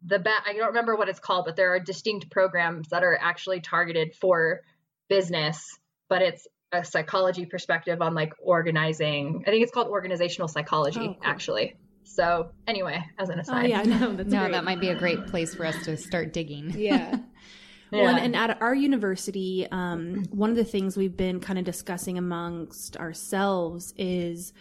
[0.04, 0.42] the bet.
[0.46, 4.14] I don't remember what it's called, but there are distinct programs that are actually targeted
[4.14, 4.62] for
[5.08, 9.44] business, but it's a psychology perspective on like organizing.
[9.46, 11.16] I think it's called organizational psychology, Oh, cool.
[11.22, 11.76] actually.
[12.04, 14.52] So anyway, as an Oh aside, yeah, no, that's no, great.
[14.52, 16.70] that might be a great place for us to start digging.
[16.78, 17.16] Yeah.
[17.92, 21.66] Well, and, and at our university, um, one of the things we've been kind of
[21.66, 24.54] discussing amongst ourselves is,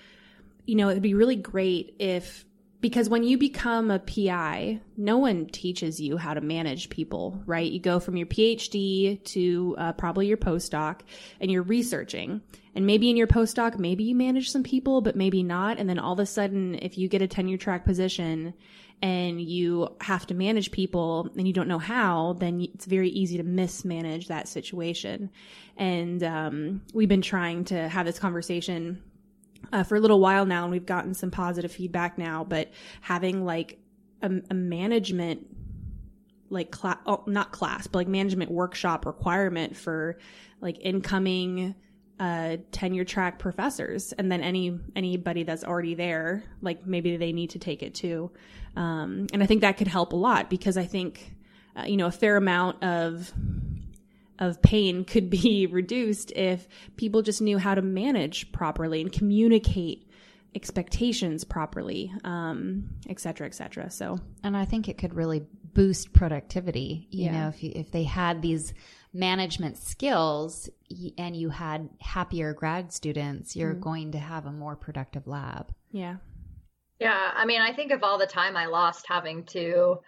[0.65, 2.45] you know, it'd be really great if,
[2.81, 7.71] because when you become a PI, no one teaches you how to manage people, right?
[7.71, 11.01] You go from your PhD to uh, probably your postdoc
[11.39, 12.41] and you're researching.
[12.73, 15.77] And maybe in your postdoc, maybe you manage some people, but maybe not.
[15.77, 18.53] And then all of a sudden, if you get a tenure track position
[19.03, 23.37] and you have to manage people and you don't know how, then it's very easy
[23.37, 25.29] to mismanage that situation.
[25.77, 29.03] And um, we've been trying to have this conversation
[29.71, 32.43] uh, for a little while now, and we've gotten some positive feedback now.
[32.43, 32.71] But
[33.01, 33.79] having like
[34.21, 35.47] a, a management
[36.49, 40.19] like oh, not class, but like management workshop requirement for
[40.59, 41.75] like incoming
[42.19, 47.51] uh, tenure track professors, and then any anybody that's already there, like maybe they need
[47.51, 48.29] to take it too.
[48.75, 51.35] Um, and I think that could help a lot because I think
[51.75, 53.33] uh, you know a fair amount of
[54.41, 60.09] of pain could be reduced if people just knew how to manage properly and communicate
[60.53, 63.89] expectations properly, um, et cetera, et cetera.
[63.89, 67.07] So And I think it could really boost productivity.
[67.09, 67.31] You Yeah.
[67.31, 68.73] know, if you, if they had these
[69.13, 70.69] management skills
[71.17, 75.73] and you had happier grad students, you're going to have a more productive lab.
[75.91, 76.17] yeah,
[76.99, 79.99] Yeah, I mean, I think of all the time I lost having to,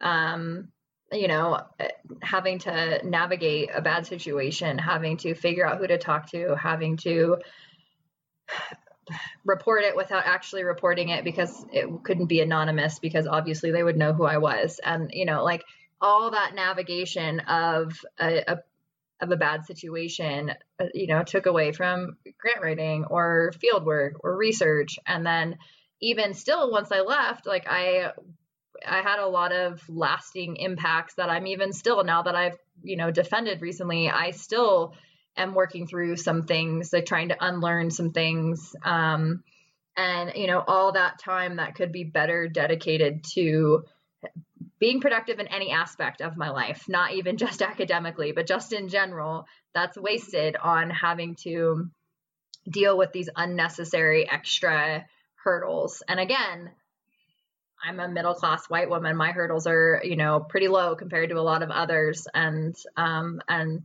[0.00, 0.68] um,
[1.12, 1.88] you know, eh,
[2.22, 6.96] having to navigate a bad situation, having to figure out who to talk to, having
[6.98, 7.38] to
[9.44, 13.96] report it without actually reporting it because it couldn't be anonymous because obviously they would
[13.96, 15.64] know who I was, and you know, like
[16.00, 18.58] all that navigation of a, a
[19.20, 24.14] of a bad situation, uh, you know, took away from grant writing or field work
[24.20, 25.58] or research, and then
[26.00, 28.10] even still once i left like i
[28.86, 32.96] i had a lot of lasting impacts that i'm even still now that i've you
[32.96, 34.94] know defended recently i still
[35.36, 39.42] am working through some things like trying to unlearn some things um
[39.96, 43.84] and you know all that time that could be better dedicated to
[44.78, 48.88] being productive in any aspect of my life not even just academically but just in
[48.88, 51.88] general that's wasted on having to
[52.68, 55.04] deal with these unnecessary extra
[55.42, 56.02] hurdles.
[56.08, 56.70] And again,
[57.82, 59.16] I'm a middle class white woman.
[59.16, 62.26] My hurdles are, you know, pretty low compared to a lot of others.
[62.32, 63.82] And, um, and,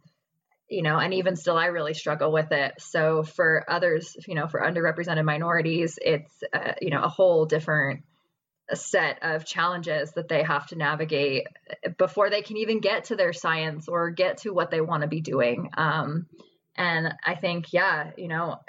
[0.69, 2.73] you know, and even still, I really struggle with it.
[2.79, 8.03] So for others, you know, for underrepresented minorities, it's, uh, you know, a whole different
[8.73, 11.47] set of challenges that they have to navigate
[11.97, 15.07] before they can even get to their science or get to what they want to
[15.07, 15.69] be doing.
[15.77, 16.25] Um,
[16.75, 18.59] and I think, yeah, you know,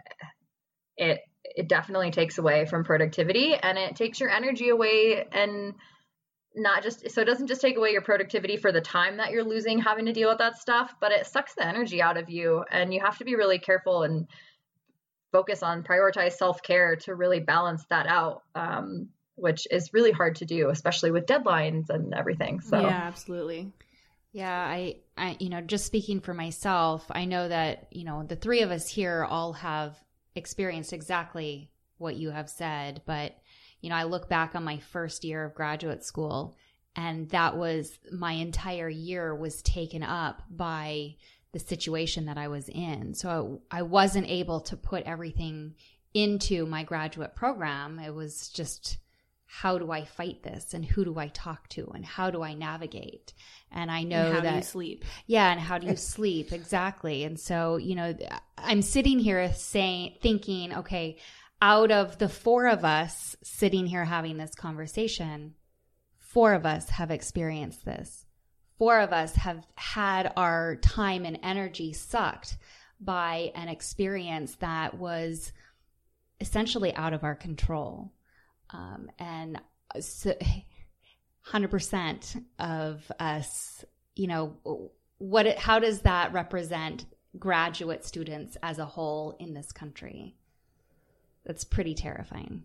[0.97, 1.21] it
[1.57, 5.75] it definitely takes away from productivity and it takes your energy away and
[6.55, 9.45] not just so it doesn't just take away your productivity for the time that you're
[9.45, 12.64] losing having to deal with that stuff but it sucks the energy out of you
[12.71, 14.27] and you have to be really careful and
[15.33, 20.45] focus on prioritize self-care to really balance that out um, which is really hard to
[20.45, 23.72] do especially with deadlines and everything so yeah, absolutely.
[24.33, 28.37] Yeah, I, I, you know, just speaking for myself, I know that, you know, the
[28.37, 29.97] three of us here all have
[30.37, 33.03] experienced exactly what you have said.
[33.07, 33.37] But,
[33.80, 36.57] you know, I look back on my first year of graduate school
[36.97, 41.16] and that was my entire year was taken up by
[41.53, 43.14] the situation that I was in.
[43.14, 45.74] So I wasn't able to put everything
[46.14, 47.99] into my graduate program.
[47.99, 48.99] It was just
[49.47, 52.55] how do I fight this and who do I talk to and how do I
[52.55, 53.32] navigate?
[53.70, 55.05] And I know And how that do you sleep?
[55.26, 57.24] yeah, and how do you sleep exactly?
[57.24, 58.14] And so, you know,
[58.59, 61.18] I'm sitting here saying thinking, okay,
[61.62, 65.55] out of the four of us sitting here having this conversation,
[66.18, 68.26] four of us have experienced this.
[68.78, 72.59] Four of us have had our time and energy sucked
[73.01, 75.53] by an experience that was
[76.40, 78.12] essentially out of our control.
[78.71, 79.61] Um, and
[80.01, 80.35] so,
[81.49, 87.07] 100% of us, you know, what, it- how does that represent
[87.39, 90.37] graduate students as a whole in this country?
[91.45, 92.64] That's pretty terrifying.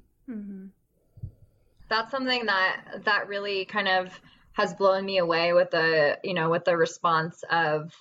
[1.89, 4.18] that's something that that really kind of
[4.54, 7.93] has blown me away with the you know with the response of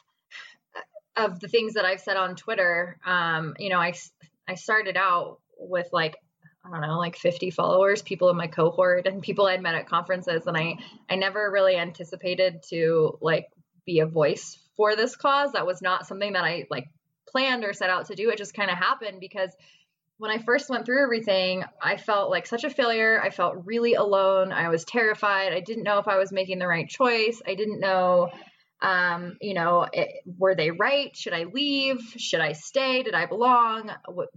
[1.16, 2.98] of the things that I've said on Twitter.
[3.05, 3.92] Um, you know, I
[4.48, 6.16] I started out with like
[6.64, 9.88] I don't know, like 50 followers, people in my cohort and people I'd met at
[9.88, 10.76] conferences and I
[11.08, 13.48] I never really anticipated to like
[13.86, 15.52] be a voice for this cause.
[15.52, 16.88] That was not something that I like
[17.28, 18.30] planned or set out to do.
[18.30, 19.50] It just kind of happened because
[20.18, 23.18] when I first went through everything, I felt like such a failure.
[23.22, 24.52] I felt really alone.
[24.52, 25.54] I was terrified.
[25.54, 27.40] I didn't know if I was making the right choice.
[27.46, 28.28] I didn't know,
[28.82, 31.16] um, you know, it, were they right?
[31.16, 32.00] Should I leave?
[32.18, 33.02] Should I stay?
[33.02, 33.90] Did I belong?
[34.06, 34.28] What,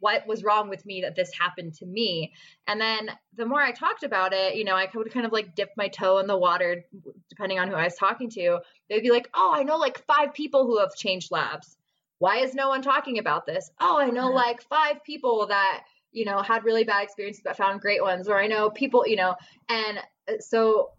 [0.00, 2.32] what was wrong with me that this happened to me?
[2.66, 5.54] And then the more I talked about it, you know, I would kind of like
[5.54, 6.84] dip my toe in the water,
[7.30, 8.60] depending on who I was talking to.
[8.88, 11.76] They'd be like, oh, I know like five people who have changed labs
[12.18, 13.70] why is no one talking about this?
[13.80, 17.80] Oh, I know like five people that, you know, had really bad experiences but found
[17.80, 18.28] great ones.
[18.28, 19.34] Or I know people, you know,
[19.68, 20.92] and uh, so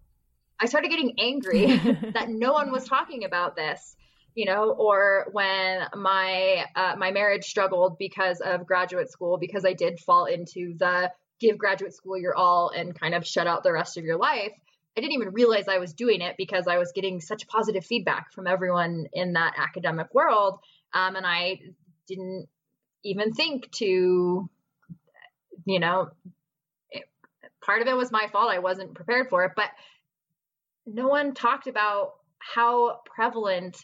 [0.59, 1.65] I started getting angry
[2.13, 3.95] that no one was talking about this,
[4.35, 9.73] you know, or when my uh, my marriage struggled because of graduate school because I
[9.73, 13.71] did fall into the give graduate school your all and kind of shut out the
[13.71, 14.51] rest of your life.
[14.97, 18.31] I didn't even realize I was doing it because I was getting such positive feedback
[18.31, 20.59] from everyone in that academic world
[20.95, 21.59] um, and I
[22.07, 22.47] didn't
[23.03, 24.49] even think to,
[25.65, 26.09] you know,
[26.89, 27.03] it,
[27.63, 28.49] part of it was my fault.
[28.49, 29.69] I wasn't prepared for it, but
[30.85, 33.77] no one talked about how prevalent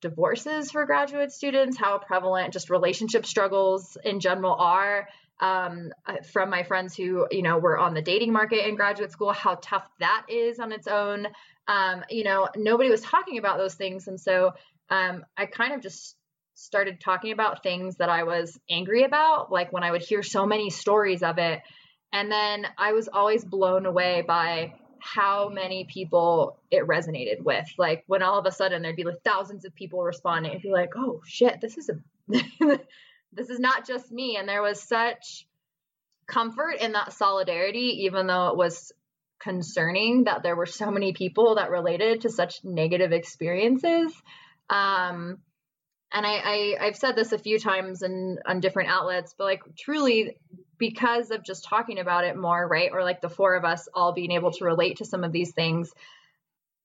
[0.00, 5.08] divorces for graduate students, how prevalent just relationship struggles in general are.
[5.40, 5.92] Um,
[6.32, 9.56] from my friends who, you know, were on the dating market in graduate school, how
[9.62, 11.28] tough that is on its own.
[11.68, 14.08] Um, you know, nobody was talking about those things.
[14.08, 14.54] And so
[14.90, 16.16] um, I kind of just
[16.54, 20.44] started talking about things that I was angry about, like when I would hear so
[20.44, 21.60] many stories of it.
[22.12, 27.66] And then I was always blown away by how many people it resonated with.
[27.78, 30.70] Like when all of a sudden there'd be like thousands of people responding and be
[30.70, 31.98] like, oh shit, this is a
[33.32, 34.36] this is not just me.
[34.36, 35.46] And there was such
[36.26, 38.92] comfort in that solidarity, even though it was
[39.40, 44.12] concerning that there were so many people that related to such negative experiences.
[44.68, 45.38] Um,
[46.12, 49.62] and I, I have said this a few times in on different outlets, but like
[49.76, 50.36] truly
[50.78, 52.90] because of just talking about it more, right?
[52.92, 55.52] Or like the four of us all being able to relate to some of these
[55.52, 55.92] things.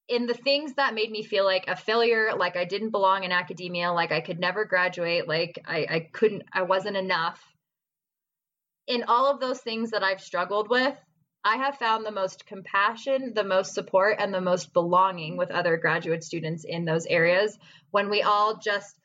[0.09, 3.31] In the things that made me feel like a failure, like I didn't belong in
[3.31, 7.41] academia, like I could never graduate, like I, I couldn't, I wasn't enough.
[8.85, 10.95] In all of those things that I've struggled with,
[11.45, 15.77] I have found the most compassion, the most support, and the most belonging with other
[15.77, 17.57] graduate students in those areas
[17.91, 18.97] when we all just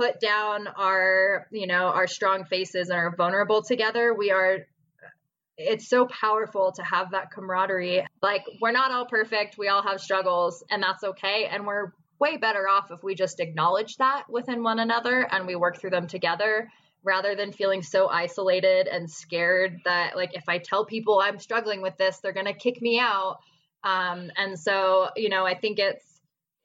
[0.00, 4.60] put down our you know our strong faces and are vulnerable together we are
[5.58, 8.06] it's so powerful to have that camaraderie.
[8.22, 12.38] Like we're not all perfect we all have struggles and that's okay and we're way
[12.38, 16.06] better off if we just acknowledge that within one another and we work through them
[16.06, 16.70] together
[17.02, 21.82] rather than feeling so isolated and scared that like if i tell people i'm struggling
[21.82, 23.38] with this they're going to kick me out.
[23.84, 26.09] Um, and so you know i think it's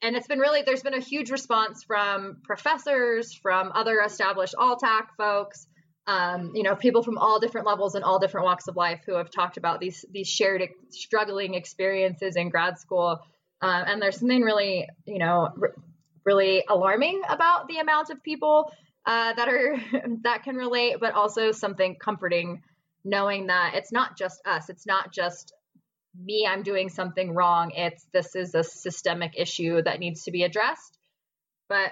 [0.02, 5.08] and it's been really there's been a huge response from professors from other established altac
[5.18, 5.68] folks
[6.08, 9.16] um, you know people from all different levels and all different walks of life who
[9.16, 13.20] have talked about these these shared struggling experiences in grad school.
[13.62, 15.74] Uh, and there's something really you know r-
[16.24, 18.72] really alarming about the amount of people
[19.06, 19.78] uh, that are
[20.24, 22.62] that can relate but also something comforting
[23.04, 24.70] knowing that it's not just us.
[24.70, 25.54] It's not just
[26.24, 30.44] me i'm doing something wrong it's this is a systemic issue that needs to be
[30.44, 30.98] addressed
[31.68, 31.92] but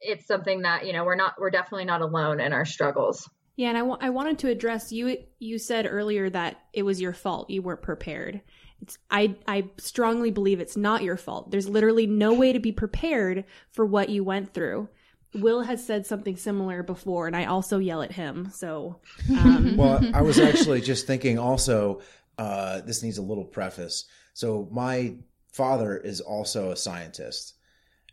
[0.00, 3.68] it's something that you know we're not we're definitely not alone in our struggles Yeah,
[3.68, 5.16] and I I wanted to address you.
[5.38, 7.50] You said earlier that it was your fault.
[7.50, 8.40] You weren't prepared.
[8.82, 11.50] It's I I strongly believe it's not your fault.
[11.50, 14.88] There's literally no way to be prepared for what you went through.
[15.34, 18.50] Will has said something similar before, and I also yell at him.
[18.52, 22.02] So, um, Well, I was actually just thinking also
[22.38, 24.06] uh, this needs a little preface.
[24.32, 25.16] So my
[25.52, 27.54] father is also a scientist,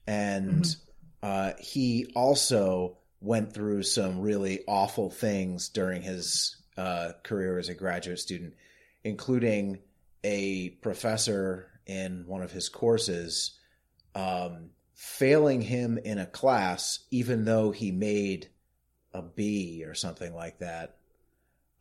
[0.07, 0.65] and
[1.24, 7.76] uh, he also went through some really awful things during his uh, career as a
[7.76, 8.53] graduate student,
[9.03, 9.80] including
[10.24, 13.59] a professor in one of his courses
[14.15, 18.49] um, failing him in a class, even though he made
[19.13, 20.97] a B or something like that,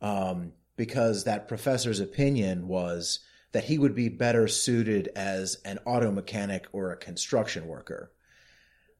[0.01, 3.19] um, because that professor's opinion was
[3.51, 8.11] that he would be better suited as an auto mechanic or a construction worker.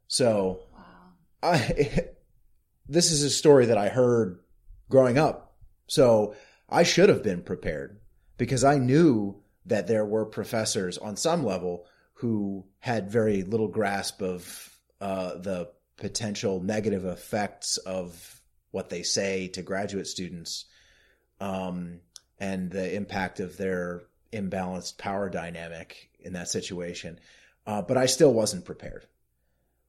[0.07, 0.61] So,
[1.41, 2.05] I
[2.87, 4.41] this is a story that I heard
[4.89, 5.55] growing up.
[5.87, 6.35] So
[6.69, 7.99] I should have been prepared
[8.37, 14.21] because I knew that there were professors on some level who had very little grasp
[14.21, 20.65] of uh, the potential negative effects of what they say to graduate students
[21.41, 21.99] um,
[22.39, 27.19] and the impact of their imbalanced power dynamic in that situation.
[27.67, 29.05] Uh, but I still wasn't prepared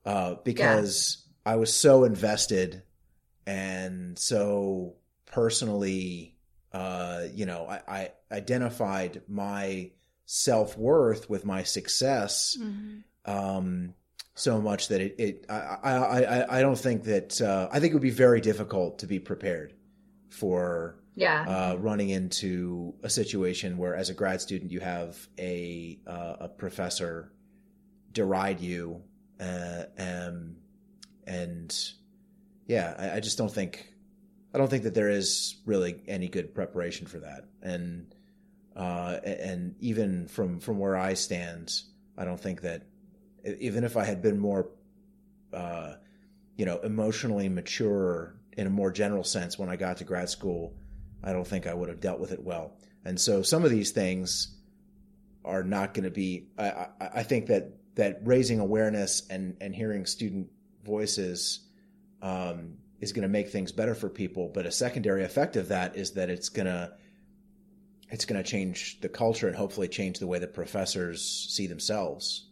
[0.05, 2.83] uh, because I was so invested
[3.47, 4.95] and so
[5.27, 6.35] personally,
[6.73, 9.91] uh, you know, I, I identified my
[10.27, 12.57] self worth with my success
[13.27, 13.95] um,
[14.35, 17.91] so much that it, it I, I, I, I don't think that uh, I think
[17.91, 19.75] it would be very difficult to be prepared
[20.31, 21.43] for Yeah.
[21.43, 26.49] uh, running into a situation where, as a grad student, you have a uh, a
[26.49, 27.33] professor
[28.13, 29.03] deride you,
[29.41, 30.57] uh, um,
[31.27, 31.75] and
[32.67, 33.93] yeah, I, I just don't think
[34.55, 38.15] I don't think that there is really any good preparation for that, and
[38.77, 41.83] uh, and even from from where I stand,
[42.17, 42.85] I don't think that
[43.59, 44.71] even if I had been more,
[45.53, 45.95] uh,
[46.57, 50.75] you know, emotionally mature in a more general sense when I got to grad school,
[51.23, 52.77] I don't think I would have dealt with it well.
[53.05, 54.57] And so some of these things
[55.45, 56.49] are not going to be.
[56.59, 60.49] I, I, I think that that raising awareness and and hearing student
[60.85, 61.61] voices
[62.21, 64.51] um, is going to make things better for people.
[64.53, 66.93] But a secondary effect of that is that it's going to
[68.09, 72.49] it's going to change the culture and hopefully change the way that professors see themselves.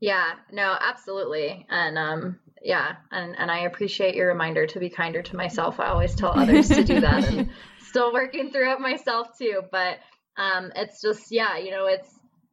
[0.00, 1.66] Yeah, no, absolutely.
[1.68, 5.80] And um yeah, and and I appreciate your reminder to be kinder to myself.
[5.80, 7.50] I always tell others to do that and
[7.88, 9.98] still working through it myself too, but
[10.36, 12.08] um it's just yeah, you know, it's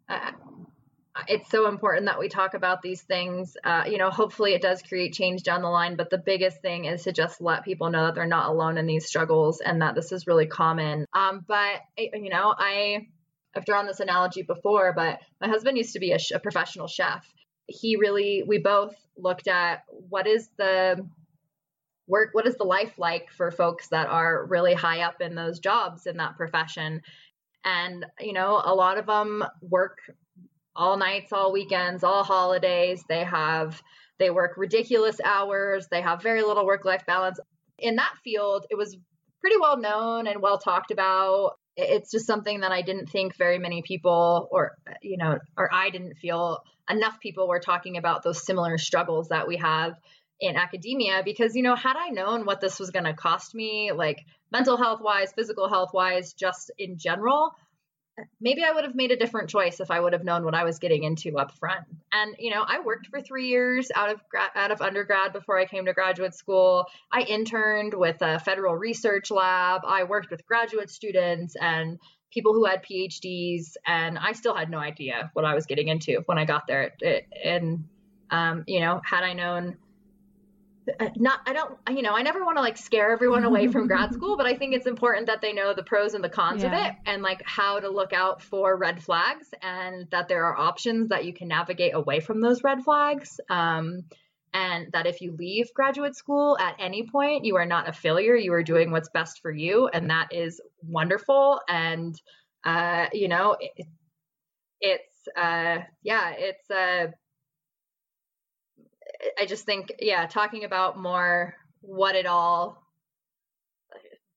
[0.09, 0.31] uh,
[1.27, 3.55] it's so important that we talk about these things.
[3.63, 6.85] Uh, you know, hopefully it does create change down the line, but the biggest thing
[6.85, 9.95] is to just let people know that they're not alone in these struggles and that
[9.95, 11.05] this is really common.
[11.13, 13.07] Um, but you know, I
[13.55, 16.87] I've drawn this analogy before, but my husband used to be a, sh- a professional
[16.87, 17.25] chef.
[17.67, 21.05] He really, we both looked at what is the
[22.07, 25.59] work, what is the life like for folks that are really high up in those
[25.59, 27.01] jobs in that profession.
[27.63, 29.97] And, you know, a lot of them work
[30.75, 33.03] all nights, all weekends, all holidays.
[33.09, 33.81] They have,
[34.19, 35.87] they work ridiculous hours.
[35.89, 37.39] They have very little work life balance.
[37.79, 38.95] In that field, it was
[39.41, 43.59] pretty well known and well talked about it's just something that I didn't think very
[43.59, 48.45] many people, or, you know, or I didn't feel enough people were talking about those
[48.45, 49.95] similar struggles that we have
[50.39, 51.21] in academia.
[51.23, 54.77] Because, you know, had I known what this was going to cost me, like mental
[54.77, 57.55] health wise, physical health wise, just in general,
[58.39, 60.63] maybe I would have made a different choice if I would have known what I
[60.63, 61.85] was getting into up front.
[62.11, 65.59] And you know, I worked for 3 years out of gra- out of undergrad before
[65.59, 66.85] I came to graduate school.
[67.11, 69.81] I interned with a federal research lab.
[69.85, 71.99] I worked with graduate students and
[72.31, 76.21] people who had PhDs and I still had no idea what I was getting into
[76.25, 76.93] when I got there.
[76.99, 77.85] It, and
[78.31, 79.77] um, you know, had I known
[81.15, 84.13] not I don't you know I never want to like scare everyone away from grad
[84.13, 86.73] school but I think it's important that they know the pros and the cons of
[86.73, 91.09] it and like how to look out for red flags and that there are options
[91.09, 94.03] that you can navigate away from those red flags um,
[94.55, 98.35] and that if you leave graduate school at any point you are not a failure.
[98.35, 99.89] You are doing what's best for you.
[99.89, 101.59] And that is wonderful.
[101.67, 102.19] And
[102.63, 103.85] uh, you know it,
[104.79, 107.07] it's uh, yeah it's uh,
[109.39, 112.84] I just think, yeah, talking about more what it all,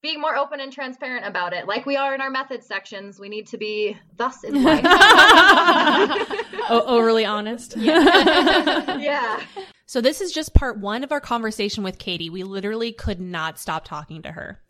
[0.01, 3.18] being more open and transparent about it, like we are in our methods sections.
[3.18, 4.84] We need to be thus in life.
[6.70, 7.76] O- overly honest.
[7.78, 9.40] yeah.
[9.86, 12.28] So this is just part one of our conversation with Katie.
[12.28, 14.61] We literally could not stop talking to her.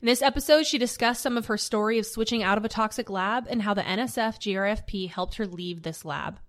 [0.00, 3.08] In this episode, she discussed some of her story of switching out of a toxic
[3.08, 6.40] lab and how the NSF GRFP helped her leave this lab.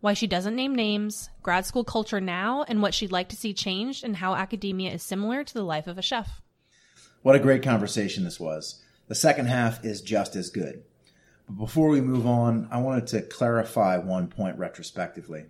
[0.00, 3.54] Why she doesn't name names, grad school culture now, and what she'd like to see
[3.54, 6.40] changed, and how academia is similar to the life of a chef.
[7.24, 8.82] What a great conversation this was.
[9.08, 10.82] The second half is just as good.
[11.48, 15.46] But before we move on, I wanted to clarify one point retrospectively.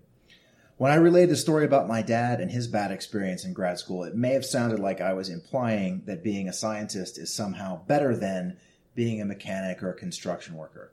[0.77, 4.05] When I relayed the story about my dad and his bad experience in grad school,
[4.05, 8.15] it may have sounded like I was implying that being a scientist is somehow better
[8.15, 8.57] than
[8.95, 10.93] being a mechanic or a construction worker.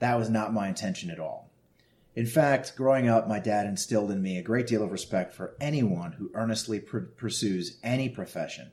[0.00, 1.52] That was not my intention at all.
[2.16, 5.54] In fact, growing up, my dad instilled in me a great deal of respect for
[5.60, 8.72] anyone who earnestly pr- pursues any profession,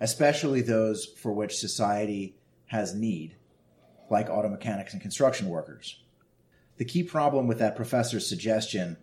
[0.00, 2.36] especially those for which society
[2.66, 3.36] has need,
[4.10, 6.00] like auto mechanics and construction workers.
[6.76, 8.96] The key problem with that professor's suggestion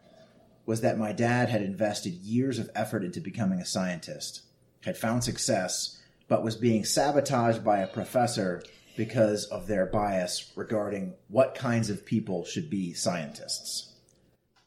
[0.65, 4.41] was that my dad had invested years of effort into becoming a scientist,
[4.83, 8.63] had found success, but was being sabotaged by a professor
[8.95, 13.93] because of their bias regarding what kinds of people should be scientists.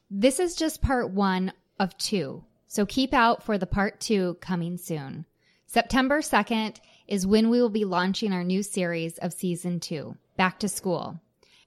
[0.09, 4.77] This is just part one of two, so keep out for the part two coming
[4.77, 5.25] soon.
[5.71, 10.57] September 2nd is when we will be launching our new series of season two, Back
[10.61, 11.19] to School.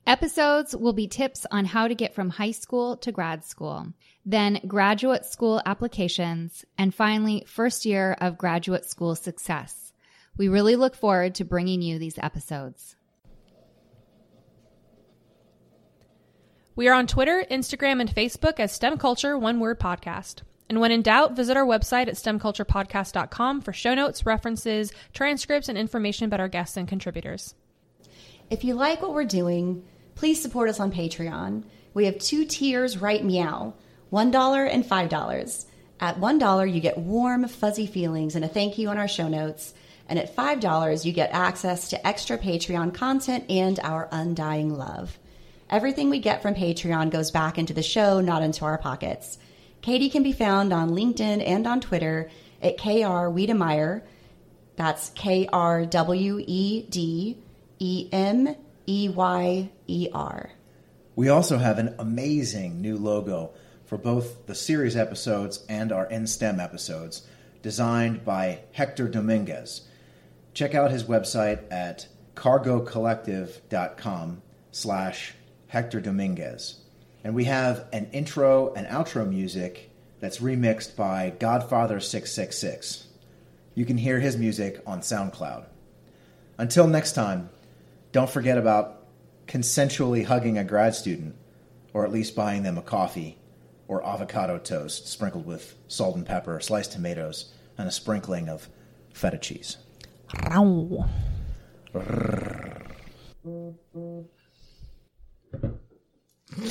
[0.08, 3.86] Episodes will be tips on how to get from high school to grad school,
[4.26, 9.92] then graduate school applications, and finally, first year of graduate school success.
[10.36, 12.96] We really look forward to bringing you these episodes.
[16.74, 20.42] We are on Twitter, Instagram, and Facebook as STEM Culture One Word Podcast.
[20.72, 25.76] And when in doubt, visit our website at stemculturepodcast.com for show notes, references, transcripts, and
[25.76, 27.54] information about our guests and contributors.
[28.48, 31.64] If you like what we're doing, please support us on Patreon.
[31.92, 33.74] We have two tiers right meow
[34.10, 35.64] $1 and $5.
[36.00, 39.74] At $1, you get warm, fuzzy feelings and a thank you on our show notes.
[40.08, 45.18] And at $5, you get access to extra Patreon content and our undying love.
[45.68, 49.36] Everything we get from Patreon goes back into the show, not into our pockets.
[49.82, 52.30] Katie can be found on LinkedIn and on Twitter
[52.62, 54.02] at KR Wedemeyer.
[54.76, 57.36] That's K R W E D
[57.80, 58.54] E M
[58.86, 60.52] E Y E R.
[61.16, 63.50] We also have an amazing new logo
[63.84, 67.26] for both the series episodes and our In STEM episodes,
[67.60, 69.82] designed by Hector Dominguez.
[70.54, 75.34] Check out his website at cargocollective.com slash
[75.66, 76.81] Hector Dominguez.
[77.24, 83.04] And we have an intro and outro music that's remixed by Godfather666.
[83.74, 85.66] You can hear his music on SoundCloud.
[86.58, 87.50] Until next time,
[88.12, 89.06] don't forget about
[89.46, 91.34] consensually hugging a grad student,
[91.92, 93.38] or at least buying them a coffee
[93.88, 98.68] or avocado toast sprinkled with salt and pepper, sliced tomatoes, and a sprinkling of
[99.12, 99.76] feta cheese.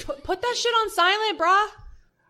[0.05, 1.67] Put, put that shit on silent, brah.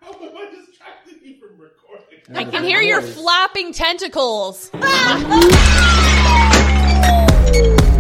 [0.02, 2.20] How am I distracted you from recording?
[2.36, 4.72] I can hear your flapping tentacles.